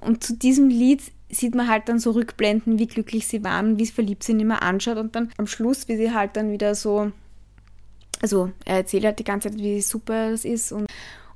Und 0.01 0.23
zu 0.23 0.37
diesem 0.37 0.69
Lied 0.69 1.03
sieht 1.29 1.55
man 1.55 1.69
halt 1.69 1.89
dann 1.89 1.99
so 1.99 2.13
Rückblenden, 2.13 2.79
wie 2.79 2.87
glücklich 2.87 3.27
sie 3.27 3.43
waren, 3.43 3.79
wie 3.79 3.87
verliebt 3.87 4.23
sie 4.23 4.33
ihn 4.33 4.41
immer 4.41 4.63
anschaut. 4.63 4.99
Und 4.99 5.17
dann 5.17 5.31
am 5.37 5.49
Schluss, 5.49 5.89
wie 5.89 5.97
sie 5.97 6.13
halt 6.13 6.37
dann 6.37 6.53
wieder 6.53 6.77
so, 6.77 7.11
also 8.23 8.53
er 8.65 8.77
erzählt 8.77 9.05
halt 9.05 9.19
die 9.19 9.25
ganze 9.25 9.51
Zeit, 9.51 9.59
wie 9.59 9.81
super 9.81 10.31
das 10.31 10.45
ist. 10.45 10.71
Und, 10.71 10.87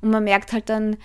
und 0.00 0.10
man 0.10 0.22
merkt 0.22 0.52
halt 0.52 0.68
dann, 0.68 0.96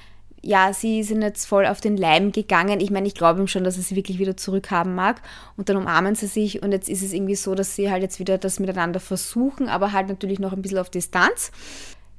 ja, 0.48 0.72
sie 0.72 1.04
sind 1.04 1.22
jetzt 1.24 1.46
voll 1.46 1.66
auf 1.66 1.82
den 1.82 1.98
Leim 1.98 2.32
gegangen. 2.32 2.80
Ich 2.80 2.90
meine, 2.90 3.06
ich 3.06 3.16
glaube 3.16 3.42
ihm 3.42 3.48
schon, 3.48 3.66
dass 3.66 3.76
er 3.76 3.84
sie 3.84 3.98
wirklich 3.98 4.18
wieder 4.18 4.38
zurückhaben 4.38 4.96
mag. 4.96 5.22
Und 5.58 5.68
dann 5.68 5.76
umarmen 5.76 6.16
sie 6.16 6.28
sich 6.28 6.64
und 6.64 6.72
jetzt 6.72 6.88
ist 6.88 7.04
es 7.04 7.12
irgendwie 7.12 7.36
so, 7.36 7.54
dass 7.54 7.76
sie 7.76 7.92
halt 7.92 8.02
jetzt 8.02 8.18
wieder 8.18 8.38
das 8.38 8.58
miteinander 8.58 9.02
versuchen, 9.02 9.68
aber 9.68 9.92
halt 9.92 10.08
natürlich 10.08 10.40
noch 10.40 10.54
ein 10.54 10.62
bisschen 10.62 10.78
auf 10.78 10.90
Distanz. 10.90 11.52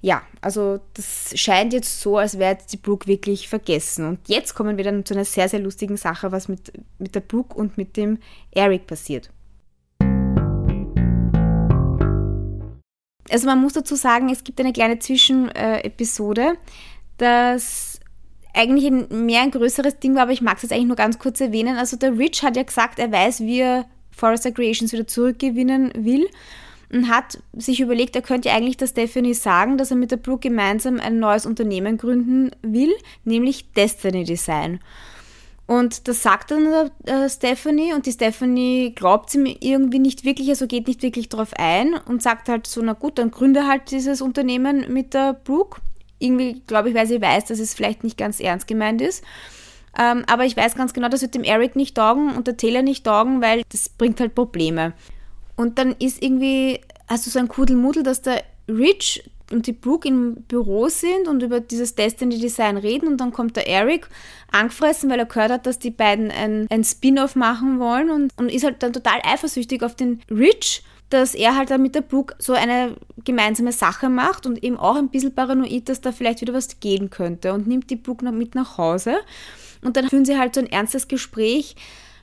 Ja, 0.03 0.21
also 0.43 0.79
das 0.93 1.33
scheint 1.37 1.73
jetzt 1.73 2.03
so, 2.03 2.19
als 2.19 2.39
wäre 2.39 2.53
jetzt 2.53 2.71
die 2.71 2.77
Brooke 2.77 3.07
wirklich 3.07 3.49
vergessen. 3.49 4.07
Und 4.07 4.29
jetzt 4.29 4.55
kommen 4.55 4.77
wir 4.77 4.85
dann 4.85 5.07
zu 5.07 5.15
einer 5.15 5.25
sehr, 5.25 5.49
sehr 5.49 5.61
lustigen 5.61 5.97
Sache, 5.97 6.31
was 6.31 6.49
mit, 6.49 6.71
mit 6.99 7.15
der 7.15 7.21
Brooke 7.21 7.57
und 7.57 7.79
mit 7.79 7.97
dem 7.97 8.19
Eric 8.51 8.87
passiert. 8.87 9.31
Also 13.31 13.47
man 13.47 13.59
muss 13.59 13.73
dazu 13.73 13.95
sagen, 13.95 14.29
es 14.29 14.45
gibt 14.45 14.61
eine 14.61 14.75
kleine 14.75 14.99
Zwischenepisode, 14.99 16.59
dass 17.17 17.98
eigentlich 18.59 18.87
ein, 18.87 19.27
mehr 19.27 19.43
ein 19.43 19.51
größeres 19.51 20.01
Ding 20.01 20.15
war, 20.15 20.23
aber 20.23 20.33
ich 20.33 20.43
mag 20.43 20.57
es 20.57 20.65
jetzt 20.65 20.73
eigentlich 20.73 20.89
nur 20.89 20.97
ganz 20.97 21.19
kurz 21.19 21.41
erwähnen. 21.41 21.77
Also 21.77 21.97
der 21.97 22.19
Rich 22.19 22.43
hat 22.43 22.57
ja 22.57 22.65
gesagt, 22.65 22.99
er 22.99 23.13
weiß, 23.13 23.41
wie 23.41 23.61
er 23.61 23.87
Forrester 24.11 24.51
Creations 24.51 24.93
wieder 24.93 25.07
zurückgewinnen 25.07 25.93
will 25.97 26.29
und 26.93 27.09
hat 27.09 27.39
sich 27.53 27.81
überlegt, 27.81 28.17
er 28.17 28.23
könnte 28.23 28.51
eigentlich 28.51 28.77
der 28.77 28.89
Stephanie 28.89 29.35
sagen, 29.35 29.79
dass 29.79 29.91
er 29.91 29.97
mit 29.97 30.11
der 30.11 30.17
Brooke 30.17 30.49
gemeinsam 30.49 30.99
ein 31.01 31.19
neues 31.19 31.47
Unternehmen 31.47 31.99
gründen 31.99 32.51
will, 32.63 32.93
nämlich 33.25 33.73
Destiny 33.73 34.25
Design. 34.25 34.81
Und 35.67 36.09
das 36.09 36.23
sagt 36.23 36.51
dann 36.51 36.91
äh, 37.05 37.29
Stephanie 37.29 37.93
und 37.93 38.07
die 38.07 38.13
Stephanie 38.13 38.95
glaubt 38.95 39.35
mir 39.35 39.55
irgendwie 39.61 39.99
nicht 39.99 40.25
wirklich, 40.25 40.49
also 40.49 40.67
geht 40.67 40.89
nicht 40.89 41.03
wirklich 41.03 41.29
darauf 41.29 41.53
ein 41.59 41.93
und 42.07 42.23
sagt 42.23 42.49
halt 42.49 42.67
so, 42.67 42.81
na 42.83 42.95
gut, 42.95 43.19
dann 43.19 43.31
gründe 43.31 43.67
halt 43.67 43.91
dieses 43.91 44.23
Unternehmen 44.23 44.91
mit 44.91 45.13
der 45.13 45.35
Brooke 45.35 45.83
irgendwie, 46.19 46.63
glaube 46.67 46.91
ich, 46.91 46.95
weil 46.95 47.07
sie 47.07 47.21
weiß, 47.21 47.47
dass 47.47 47.59
es 47.59 47.75
vielleicht 47.75 48.05
nicht 48.05 48.19
ganz 48.19 48.41
ernst 48.41 48.67
gemeint 48.67 49.01
ist. 49.01 49.25
Ähm, 49.99 50.25
aber 50.27 50.45
ich 50.45 50.57
weiß 50.57 50.75
ganz 50.75 50.93
genau, 50.93 51.09
das 51.09 51.23
wird 51.23 51.35
dem 51.35 51.45
Eric 51.45 51.77
nicht 51.77 51.97
taugen 51.97 52.35
und 52.37 52.47
der 52.47 52.57
Taylor 52.57 52.83
nicht 52.83 53.05
taugen, 53.05 53.41
weil 53.41 53.63
das 53.71 53.89
bringt 53.89 54.21
halt 54.21 54.35
Probleme. 54.35 54.93
Und 55.57 55.79
dann 55.79 55.97
ist 55.99 56.23
irgendwie, 56.23 56.81
hast 57.09 57.27
du 57.27 57.31
so 57.31 57.39
ein 57.39 57.49
Kudelmudel, 57.49 58.03
dass 58.03 58.23
der 58.23 58.45
Rich 58.69 59.29
und 59.51 59.67
die 59.67 59.73
Brooke 59.73 60.07
im 60.07 60.43
Büro 60.43 60.89
sind 60.89 61.27
und 61.27 61.43
über 61.43 61.61
dieses 61.61 61.95
Destiny 61.95 62.39
Design 62.39 62.77
reden 62.77 63.09
und 63.09 63.17
dann 63.19 63.33
kommt 63.33 63.57
der 63.57 63.67
Eric 63.67 64.09
angefressen, 64.53 65.11
weil 65.11 65.19
er 65.19 65.27
gehört 65.27 65.51
hat, 65.51 65.67
dass 65.67 65.79
die 65.79 65.91
beiden 65.91 66.31
ein, 66.31 66.67
ein 66.71 66.85
Spin-off 66.85 67.35
machen 67.35 67.81
wollen 67.81 68.11
und, 68.11 68.33
und 68.37 68.51
ist 68.51 68.65
halt 68.65 68.83
dann 68.83 68.93
total 68.93 69.21
eifersüchtig 69.25 69.83
auf 69.83 69.97
den 69.97 70.21
Rich 70.31 70.83
dass 71.11 71.35
er 71.35 71.57
halt 71.57 71.71
dann 71.71 71.83
mit 71.83 71.95
der 71.95 72.03
Brooke 72.03 72.35
so 72.39 72.53
eine 72.53 72.97
gemeinsame 73.25 73.73
Sache 73.73 74.09
macht 74.09 74.47
und 74.47 74.63
eben 74.63 74.77
auch 74.77 74.97
ein 74.97 75.09
bisschen 75.09 75.35
paranoid, 75.35 75.89
dass 75.89 76.01
da 76.01 76.13
vielleicht 76.13 76.41
wieder 76.41 76.55
was 76.55 76.81
gehen 76.81 77.11
könnte 77.11 77.53
und 77.53 77.67
nimmt 77.67 77.91
die 77.91 77.97
Brooke 77.97 78.25
noch 78.25 78.33
mit 78.33 78.55
nach 78.55 78.79
Hause. 78.79 79.17
Und 79.83 79.97
dann 79.97 80.09
führen 80.09 80.25
sie 80.25 80.39
halt 80.39 80.55
so 80.55 80.61
ein 80.61 80.67
ernstes 80.67 81.09
Gespräch 81.09 81.77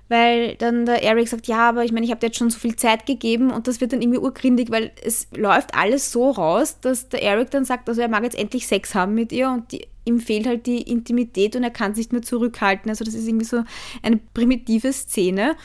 weil 0.07 0.55
dann 0.55 0.85
der 0.85 1.03
Eric 1.03 1.27
sagt, 1.27 1.47
ja, 1.47 1.67
aber 1.69 1.83
ich 1.83 1.91
meine, 1.91 2.05
ich 2.05 2.11
habe 2.11 2.19
dir 2.19 2.27
jetzt 2.27 2.37
schon 2.37 2.49
so 2.49 2.59
viel 2.59 2.75
Zeit 2.75 3.05
gegeben 3.05 3.51
und 3.51 3.67
das 3.67 3.81
wird 3.81 3.91
dann 3.91 4.01
irgendwie 4.01 4.19
urgrindig, 4.19 4.69
weil 4.69 4.91
es 5.03 5.27
läuft 5.35 5.75
alles 5.75 6.11
so 6.11 6.29
raus, 6.29 6.79
dass 6.79 7.09
der 7.09 7.23
Eric 7.23 7.49
dann 7.51 7.65
sagt, 7.65 7.89
also 7.89 8.01
er 8.01 8.07
mag 8.07 8.23
jetzt 8.23 8.37
endlich 8.37 8.67
Sex 8.67 8.93
haben 8.93 9.15
mit 9.15 9.31
ihr 9.31 9.49
und 9.49 9.71
die, 9.71 9.87
ihm 10.05 10.19
fehlt 10.19 10.45
halt 10.45 10.67
die 10.67 10.83
Intimität 10.83 11.55
und 11.55 11.63
er 11.63 11.71
kann 11.71 11.95
sich 11.95 12.05
nicht 12.05 12.13
mehr 12.13 12.21
zurückhalten. 12.21 12.89
Also 12.89 13.03
das 13.03 13.15
ist 13.15 13.27
irgendwie 13.27 13.45
so 13.45 13.63
eine 14.03 14.19
primitive 14.35 14.93
Szene. 14.93 15.55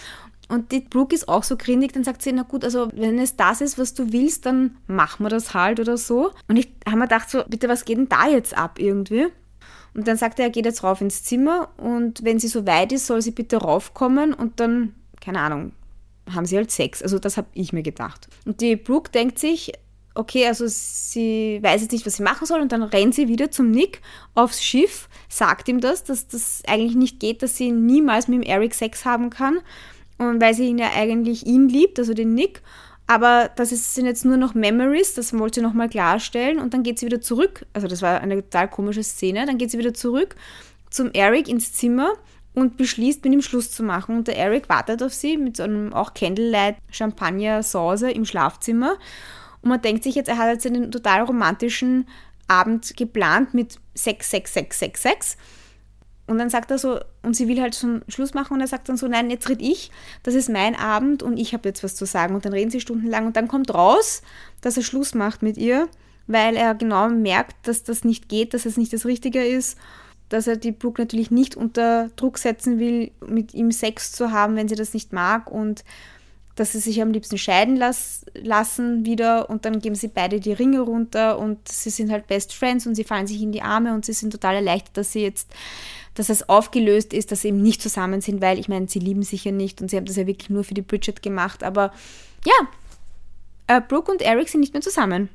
Und 0.50 0.72
die 0.72 0.80
Brooke 0.80 1.14
ist 1.14 1.28
auch 1.28 1.44
so 1.44 1.56
grindig, 1.56 1.92
dann 1.92 2.02
sagt 2.02 2.22
sie, 2.22 2.32
na 2.32 2.42
gut, 2.42 2.64
also 2.64 2.88
wenn 2.92 3.20
es 3.20 3.36
das 3.36 3.60
ist, 3.60 3.78
was 3.78 3.94
du 3.94 4.12
willst, 4.12 4.46
dann 4.46 4.76
machen 4.88 5.24
wir 5.24 5.30
das 5.30 5.54
halt 5.54 5.78
oder 5.78 5.96
so. 5.96 6.32
Und 6.48 6.56
ich 6.56 6.68
habe 6.86 6.98
mir 6.98 7.04
gedacht, 7.04 7.30
so, 7.30 7.44
bitte, 7.46 7.68
was 7.68 7.84
geht 7.84 7.98
denn 7.98 8.08
da 8.08 8.28
jetzt 8.28 8.58
ab 8.58 8.80
irgendwie? 8.80 9.28
Und 9.94 10.08
dann 10.08 10.16
sagt 10.16 10.40
er, 10.40 10.46
er 10.46 10.50
geht 10.50 10.66
jetzt 10.66 10.82
rauf 10.82 11.00
ins 11.00 11.22
Zimmer 11.22 11.68
und 11.76 12.24
wenn 12.24 12.40
sie 12.40 12.48
so 12.48 12.66
weit 12.66 12.90
ist, 12.90 13.06
soll 13.06 13.22
sie 13.22 13.30
bitte 13.30 13.58
raufkommen 13.58 14.34
und 14.34 14.58
dann, 14.58 14.94
keine 15.20 15.40
Ahnung, 15.40 15.72
haben 16.34 16.46
sie 16.46 16.56
halt 16.56 16.72
Sex. 16.72 17.00
Also 17.00 17.20
das 17.20 17.36
habe 17.36 17.48
ich 17.54 17.72
mir 17.72 17.82
gedacht. 17.82 18.28
Und 18.44 18.60
die 18.60 18.74
Brooke 18.74 19.12
denkt 19.12 19.38
sich, 19.38 19.72
okay, 20.16 20.46
also 20.46 20.64
sie 20.66 21.60
weiß 21.62 21.82
jetzt 21.82 21.92
nicht, 21.92 22.06
was 22.06 22.16
sie 22.16 22.24
machen 22.24 22.46
soll 22.46 22.60
und 22.60 22.72
dann 22.72 22.82
rennt 22.82 23.14
sie 23.14 23.28
wieder 23.28 23.52
zum 23.52 23.70
Nick 23.70 24.00
aufs 24.34 24.62
Schiff, 24.62 25.08
sagt 25.28 25.68
ihm 25.68 25.80
das, 25.80 26.02
dass 26.02 26.26
das 26.26 26.62
eigentlich 26.66 26.96
nicht 26.96 27.20
geht, 27.20 27.42
dass 27.42 27.56
sie 27.56 27.70
niemals 27.70 28.26
mit 28.26 28.42
dem 28.42 28.50
Eric 28.50 28.74
Sex 28.74 29.04
haben 29.04 29.30
kann 29.30 29.60
und 30.20 30.40
weil 30.40 30.54
sie 30.54 30.68
ihn 30.68 30.78
ja 30.78 30.90
eigentlich 30.94 31.46
ihn 31.46 31.68
liebt, 31.68 31.98
also 31.98 32.14
den 32.14 32.34
Nick 32.34 32.62
aber 33.10 33.50
das 33.56 33.72
ist, 33.72 33.96
sind 33.96 34.06
jetzt 34.06 34.24
nur 34.24 34.36
noch 34.36 34.54
Memories, 34.54 35.14
das 35.14 35.36
wollte 35.36 35.58
sie 35.58 35.66
nochmal 35.66 35.88
klarstellen. 35.88 36.60
Und 36.60 36.72
dann 36.72 36.84
geht 36.84 37.00
sie 37.00 37.06
wieder 37.06 37.20
zurück. 37.20 37.66
Also, 37.72 37.88
das 37.88 38.02
war 38.02 38.20
eine 38.20 38.36
total 38.36 38.68
komische 38.68 39.02
Szene. 39.02 39.46
Dann 39.46 39.58
geht 39.58 39.72
sie 39.72 39.78
wieder 39.78 39.92
zurück 39.92 40.36
zum 40.90 41.10
Eric 41.10 41.48
ins 41.48 41.72
Zimmer 41.72 42.12
und 42.54 42.76
beschließt, 42.76 43.24
mit 43.24 43.32
ihm 43.32 43.42
Schluss 43.42 43.72
zu 43.72 43.82
machen. 43.82 44.16
Und 44.16 44.28
der 44.28 44.38
Eric 44.38 44.68
wartet 44.68 45.02
auf 45.02 45.12
sie 45.12 45.36
mit 45.36 45.56
so 45.56 45.64
einem 45.64 45.92
auch 45.92 46.14
Candlelight 46.14 46.76
Champagner 46.92 47.64
Sauce 47.64 48.02
im 48.02 48.24
Schlafzimmer. 48.24 48.96
Und 49.60 49.70
man 49.70 49.82
denkt 49.82 50.04
sich 50.04 50.14
jetzt, 50.14 50.28
er 50.28 50.38
hat 50.38 50.52
jetzt 50.52 50.66
einen 50.68 50.92
total 50.92 51.22
romantischen 51.22 52.06
Abend 52.46 52.96
geplant 52.96 53.54
mit 53.54 53.80
6, 53.94 54.30
6, 54.30 54.54
6, 54.54 54.78
6, 54.78 55.02
6. 55.02 55.36
Und 56.30 56.38
dann 56.38 56.48
sagt 56.48 56.70
er 56.70 56.78
so, 56.78 57.00
und 57.24 57.34
sie 57.34 57.48
will 57.48 57.60
halt 57.60 57.74
schon 57.74 58.02
Schluss 58.06 58.34
machen. 58.34 58.54
Und 58.54 58.60
er 58.60 58.68
sagt 58.68 58.88
dann 58.88 58.96
so, 58.96 59.08
nein, 59.08 59.30
jetzt 59.30 59.48
red 59.48 59.60
ich, 59.60 59.90
das 60.22 60.36
ist 60.36 60.48
mein 60.48 60.76
Abend 60.76 61.24
und 61.24 61.36
ich 61.36 61.54
habe 61.54 61.68
jetzt 61.68 61.82
was 61.82 61.96
zu 61.96 62.04
sagen. 62.04 62.36
Und 62.36 62.44
dann 62.44 62.52
reden 62.52 62.70
sie 62.70 62.80
stundenlang. 62.80 63.26
Und 63.26 63.34
dann 63.34 63.48
kommt 63.48 63.74
raus, 63.74 64.22
dass 64.60 64.76
er 64.76 64.84
Schluss 64.84 65.12
macht 65.12 65.42
mit 65.42 65.56
ihr, 65.56 65.88
weil 66.28 66.54
er 66.54 66.76
genau 66.76 67.08
merkt, 67.08 67.66
dass 67.66 67.82
das 67.82 68.04
nicht 68.04 68.28
geht, 68.28 68.54
dass 68.54 68.64
es 68.64 68.76
nicht 68.76 68.92
das 68.92 69.06
Richtige 69.06 69.44
ist, 69.44 69.76
dass 70.28 70.46
er 70.46 70.56
die 70.56 70.70
Brooke 70.70 71.02
natürlich 71.02 71.32
nicht 71.32 71.56
unter 71.56 72.10
Druck 72.14 72.38
setzen 72.38 72.78
will, 72.78 73.10
mit 73.26 73.52
ihm 73.52 73.72
Sex 73.72 74.12
zu 74.12 74.30
haben, 74.30 74.54
wenn 74.54 74.68
sie 74.68 74.76
das 74.76 74.94
nicht 74.94 75.12
mag. 75.12 75.50
Und 75.50 75.82
dass 76.54 76.72
sie 76.72 76.78
sich 76.78 77.02
am 77.02 77.10
liebsten 77.10 77.38
scheiden 77.38 77.74
las 77.74 78.24
lassen 78.34 79.04
wieder. 79.04 79.50
Und 79.50 79.64
dann 79.64 79.80
geben 79.80 79.96
sie 79.96 80.06
beide 80.06 80.38
die 80.38 80.52
Ringe 80.52 80.78
runter. 80.78 81.40
Und 81.40 81.66
sie 81.66 81.90
sind 81.90 82.12
halt 82.12 82.28
Best 82.28 82.54
Friends 82.54 82.86
und 82.86 82.94
sie 82.94 83.02
fallen 83.02 83.26
sich 83.26 83.42
in 83.42 83.50
die 83.50 83.62
Arme. 83.62 83.94
Und 83.94 84.04
sie 84.04 84.12
sind 84.12 84.30
total 84.30 84.54
erleichtert, 84.54 84.96
dass 84.96 85.12
sie 85.12 85.22
jetzt 85.22 85.50
dass 86.14 86.28
es 86.28 86.48
aufgelöst 86.48 87.12
ist, 87.12 87.30
dass 87.32 87.42
sie 87.42 87.48
eben 87.48 87.62
nicht 87.62 87.82
zusammen 87.82 88.20
sind, 88.20 88.42
weil 88.42 88.58
ich 88.58 88.68
meine, 88.68 88.88
sie 88.88 88.98
lieben 88.98 89.22
sich 89.22 89.44
ja 89.44 89.52
nicht 89.52 89.80
und 89.80 89.90
sie 89.90 89.96
haben 89.96 90.06
das 90.06 90.16
ja 90.16 90.26
wirklich 90.26 90.50
nur 90.50 90.64
für 90.64 90.74
die 90.74 90.82
Bridget 90.82 91.22
gemacht. 91.22 91.62
Aber 91.62 91.92
ja, 92.44 92.68
äh, 93.66 93.80
Brooke 93.80 94.10
und 94.10 94.22
Eric 94.22 94.48
sind 94.48 94.60
nicht 94.60 94.72
mehr 94.72 94.82
zusammen. 94.82 95.28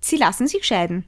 Sie 0.00 0.16
lassen 0.16 0.46
sich 0.48 0.64
scheiden. 0.64 1.04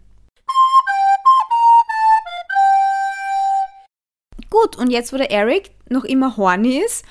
Gut, 4.48 4.76
und 4.76 4.90
jetzt, 4.90 5.12
wo 5.12 5.16
der 5.16 5.30
Eric 5.30 5.70
noch 5.88 6.04
immer 6.04 6.36
horny 6.36 6.78
ist, 6.84 7.04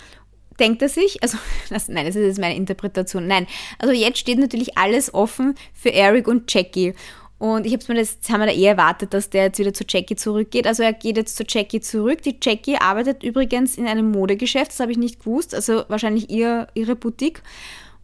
denkt 0.60 0.82
er 0.82 0.90
sich, 0.90 1.24
also 1.24 1.38
das, 1.70 1.88
nein, 1.88 2.06
das 2.06 2.16
ist 2.16 2.26
jetzt 2.26 2.40
meine 2.40 2.56
Interpretation, 2.56 3.28
nein, 3.28 3.48
also 3.80 3.94
jetzt 3.94 4.20
steht 4.20 4.40
natürlich 4.40 4.78
alles 4.78 5.14
offen 5.14 5.56
für 5.74 5.94
Eric 5.94 6.28
und 6.28 6.54
Jackie. 6.54 6.94
Und 7.40 7.66
ich 7.66 7.72
habe 7.74 7.84
mir 7.88 8.00
das, 8.00 8.18
haben 8.30 8.42
wir 8.42 8.48
da 8.48 8.54
eher 8.54 8.72
erwartet, 8.72 9.14
dass 9.14 9.30
der 9.30 9.44
jetzt 9.46 9.60
wieder 9.60 9.74
zu 9.74 9.86
Jackie 9.88 10.18
zurückgeht. 10.18 10.68
Also 10.68 10.84
er 10.84 10.92
geht 10.92 11.16
jetzt 11.16 11.38
zu 11.38 11.46
Jackie 11.48 11.80
zurück. 11.80 12.22
Die 12.22 12.38
Jackie 12.42 12.76
arbeitet 12.76 13.24
übrigens 13.24 13.78
in 13.78 13.88
einem 13.88 14.12
Modegeschäft, 14.12 14.72
das 14.72 14.82
habe 14.82 14.92
ich 14.92 14.98
nicht 14.98 15.20
gewusst. 15.20 15.56
Also 15.56 15.84
wahrscheinlich 15.88 16.30
ihr, 16.30 16.68
ihre 16.74 16.98
Boutique. 16.98 17.42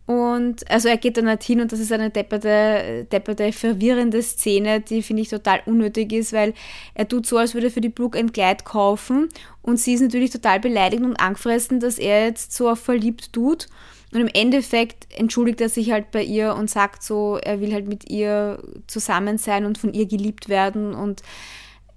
Und 0.06 0.69
also 0.69 0.88
er 0.88 0.98
geht 0.98 1.17
dann 1.17 1.28
halt 1.28 1.43
hin 1.43 1.62
und 1.62 1.71
das 1.71 1.80
ist 1.80 1.91
eine 1.91 2.12
depperte, 2.12 3.08
depperte, 3.12 3.52
verwirrende 3.52 4.21
Szene, 4.21 4.80
die 4.80 5.02
finde 5.02 5.24
ich 5.24 5.30
total 5.30 5.62
unnötig 5.65 6.13
ist, 6.13 6.32
weil 6.32 6.54
er 6.93 7.08
tut 7.08 7.26
so, 7.26 7.38
als 7.38 7.56
würde 7.56 7.67
er 7.67 7.71
für 7.71 7.82
die 7.82 7.89
Brooke 7.89 8.17
ein 8.17 8.32
Kleid 8.32 8.65
kaufen 8.65 9.30
und 9.63 9.80
sie 9.80 9.95
ist 9.95 10.02
natürlich 10.02 10.30
total 10.30 10.60
beleidigt 10.60 11.02
und 11.02 11.19
angefressen, 11.19 11.80
dass 11.80 11.98
er 11.98 12.26
jetzt 12.26 12.54
so 12.54 12.76
verliebt 12.76 13.34
tut. 13.34 13.67
Und 14.15 14.21
im 14.21 14.30
Endeffekt 14.34 15.08
entschuldigt 15.13 15.60
er 15.60 15.67
sich 15.67 15.91
halt 15.91 16.12
bei 16.12 16.23
ihr 16.23 16.56
und 16.56 16.69
sagt 16.69 17.04
so, 17.04 17.36
er 17.36 17.60
will 17.60 17.73
halt 17.73 17.86
mit 17.86 18.10
ihr 18.10 18.63
zusammen 18.88 19.38
sein 19.38 19.65
und 19.65 19.78
von 19.78 19.93
ihr 19.93 20.06
geliebt 20.06 20.47
werden 20.47 20.93
und 20.93 21.21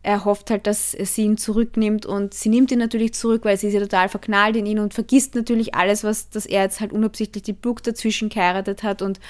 er 0.02 0.24
hofft 0.24 0.50
halt, 0.50 0.66
dass 0.66 0.90
sie 0.92 1.22
ihn 1.22 1.37
zurücknimmt 1.37 2.07
und 2.07 2.35
sie 2.35 2.48
nimmt 2.48 2.72
ihn 2.72 2.81
natürlich 2.81 3.14
zurück, 3.14 3.44
weil 3.44 3.57
sie 3.57 3.68
ist 3.68 3.74
ja 3.74 3.81
total 3.81 4.09
verknallt 4.09 4.57
in 4.57 4.66
ihn 4.66 4.81
und 4.81 4.94
vergisst 4.94 5.37
natürlich 5.37 5.76
alles, 5.76 6.02
was, 6.02 6.28
dass 6.28 6.44
er 6.44 6.62
jetzt 6.62 6.81
halt 6.81 6.92
unabsichtlich 6.92 7.44
die 7.44 7.52
Brooke 7.52 7.83
dazwischen 7.85 8.31
geheiratet 8.31 8.83
hat 8.83 9.00
und 9.00 9.20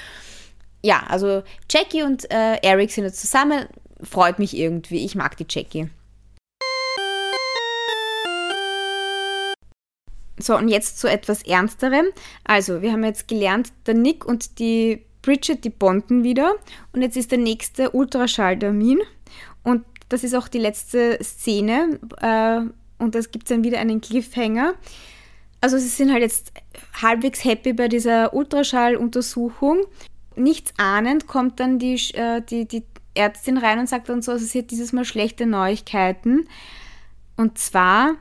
ja, 0.82 1.02
also 1.08 1.42
Jackie 1.70 2.04
und 2.04 2.30
äh, 2.30 2.56
Eric 2.62 2.90
sind 2.90 3.04
jetzt 3.04 3.20
zusammen, 3.20 3.66
freut 4.02 4.38
mich 4.38 4.56
irgendwie, 4.56 5.04
ich 5.04 5.14
mag 5.14 5.36
die 5.36 5.46
Jackie. 5.46 5.90
So, 10.38 10.56
und 10.56 10.68
jetzt 10.68 10.98
zu 10.98 11.08
etwas 11.08 11.42
Ernsterem. 11.42 12.06
Also, 12.44 12.82
wir 12.82 12.92
haben 12.92 13.04
jetzt 13.04 13.28
gelernt, 13.28 13.72
der 13.86 13.94
Nick 13.94 14.24
und 14.24 14.58
die 14.58 15.04
Bridget, 15.22 15.64
die 15.64 15.70
bonden 15.70 16.22
wieder. 16.22 16.54
Und 16.92 17.02
jetzt 17.02 17.16
ist 17.16 17.30
der 17.30 17.38
nächste 17.38 17.90
Ultraschalltermin. 17.90 19.00
Und 19.62 19.84
das 20.08 20.24
ist 20.24 20.34
auch 20.34 20.48
die 20.48 20.58
letzte 20.58 21.18
Szene. 21.22 21.98
Äh, 22.20 23.02
und 23.02 23.14
das 23.14 23.30
gibt 23.30 23.50
dann 23.50 23.64
wieder 23.64 23.78
einen 23.78 24.00
Cliffhanger. 24.00 24.74
Also, 25.60 25.78
sie 25.78 25.88
sind 25.88 26.12
halt 26.12 26.22
jetzt 26.22 26.52
halbwegs 27.02 27.44
happy 27.44 27.72
bei 27.72 27.88
dieser 27.88 28.32
Ultraschalluntersuchung. 28.32 29.80
Nichts 30.36 30.72
ahnend 30.76 31.26
kommt 31.26 31.58
dann 31.58 31.78
die, 31.78 31.96
äh, 32.14 32.40
die, 32.42 32.66
die 32.66 32.84
Ärztin 33.14 33.58
rein 33.58 33.80
und 33.80 33.88
sagt 33.88 34.08
dann 34.08 34.22
so, 34.22 34.32
also 34.32 34.46
sie 34.46 34.60
hat 34.60 34.70
dieses 34.70 34.92
Mal 34.92 35.04
schlechte 35.04 35.46
Neuigkeiten. 35.46 36.48
Und 37.36 37.58
zwar 37.58 38.16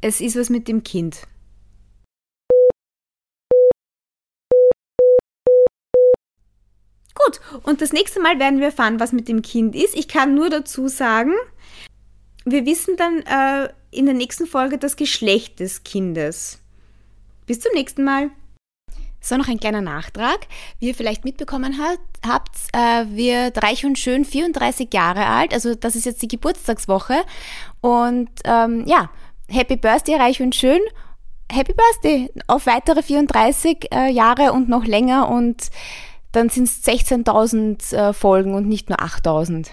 es 0.00 0.20
ist 0.20 0.36
was 0.36 0.50
mit 0.50 0.68
dem 0.68 0.82
Kind. 0.82 1.26
Gut, 7.14 7.40
und 7.64 7.80
das 7.80 7.92
nächste 7.92 8.20
Mal 8.20 8.38
werden 8.38 8.60
wir 8.60 8.66
erfahren, 8.66 9.00
was 9.00 9.12
mit 9.12 9.28
dem 9.28 9.42
Kind 9.42 9.74
ist. 9.74 9.96
Ich 9.96 10.08
kann 10.08 10.34
nur 10.34 10.50
dazu 10.50 10.88
sagen, 10.88 11.32
wir 12.44 12.64
wissen 12.64 12.96
dann 12.96 13.22
äh, 13.22 13.72
in 13.90 14.06
der 14.06 14.14
nächsten 14.14 14.46
Folge 14.46 14.78
das 14.78 14.96
Geschlecht 14.96 15.60
des 15.60 15.82
Kindes. 15.82 16.60
Bis 17.46 17.60
zum 17.60 17.72
nächsten 17.74 18.04
Mal. 18.04 18.30
So, 19.20 19.36
noch 19.36 19.48
ein 19.48 19.58
kleiner 19.58 19.80
Nachtrag. 19.80 20.46
Wie 20.78 20.88
ihr 20.88 20.94
vielleicht 20.94 21.24
mitbekommen 21.24 21.78
habt, 21.78 22.26
habt 22.26 22.56
äh, 22.72 23.04
wird 23.14 23.62
Reich 23.62 23.84
und 23.84 23.98
Schön 23.98 24.24
34 24.24 24.94
Jahre 24.94 25.26
alt. 25.26 25.52
Also 25.52 25.74
das 25.74 25.96
ist 25.96 26.06
jetzt 26.06 26.22
die 26.22 26.28
Geburtstagswoche. 26.28 27.24
Und 27.80 28.30
ähm, 28.44 28.84
ja, 28.86 29.10
Happy 29.48 29.76
Birthday, 29.76 30.16
reich 30.16 30.42
und 30.42 30.54
schön. 30.54 30.80
Happy 31.50 31.72
Birthday 31.72 32.30
auf 32.46 32.66
weitere 32.66 33.02
34 33.02 33.88
äh, 33.92 34.10
Jahre 34.10 34.52
und 34.52 34.68
noch 34.68 34.84
länger 34.84 35.30
und 35.30 35.70
dann 36.32 36.50
sind 36.50 36.64
es 36.64 36.84
16.000 36.84 37.96
äh, 37.96 38.12
Folgen 38.12 38.54
und 38.54 38.68
nicht 38.68 38.90
nur 38.90 38.98
8.000. 38.98 39.68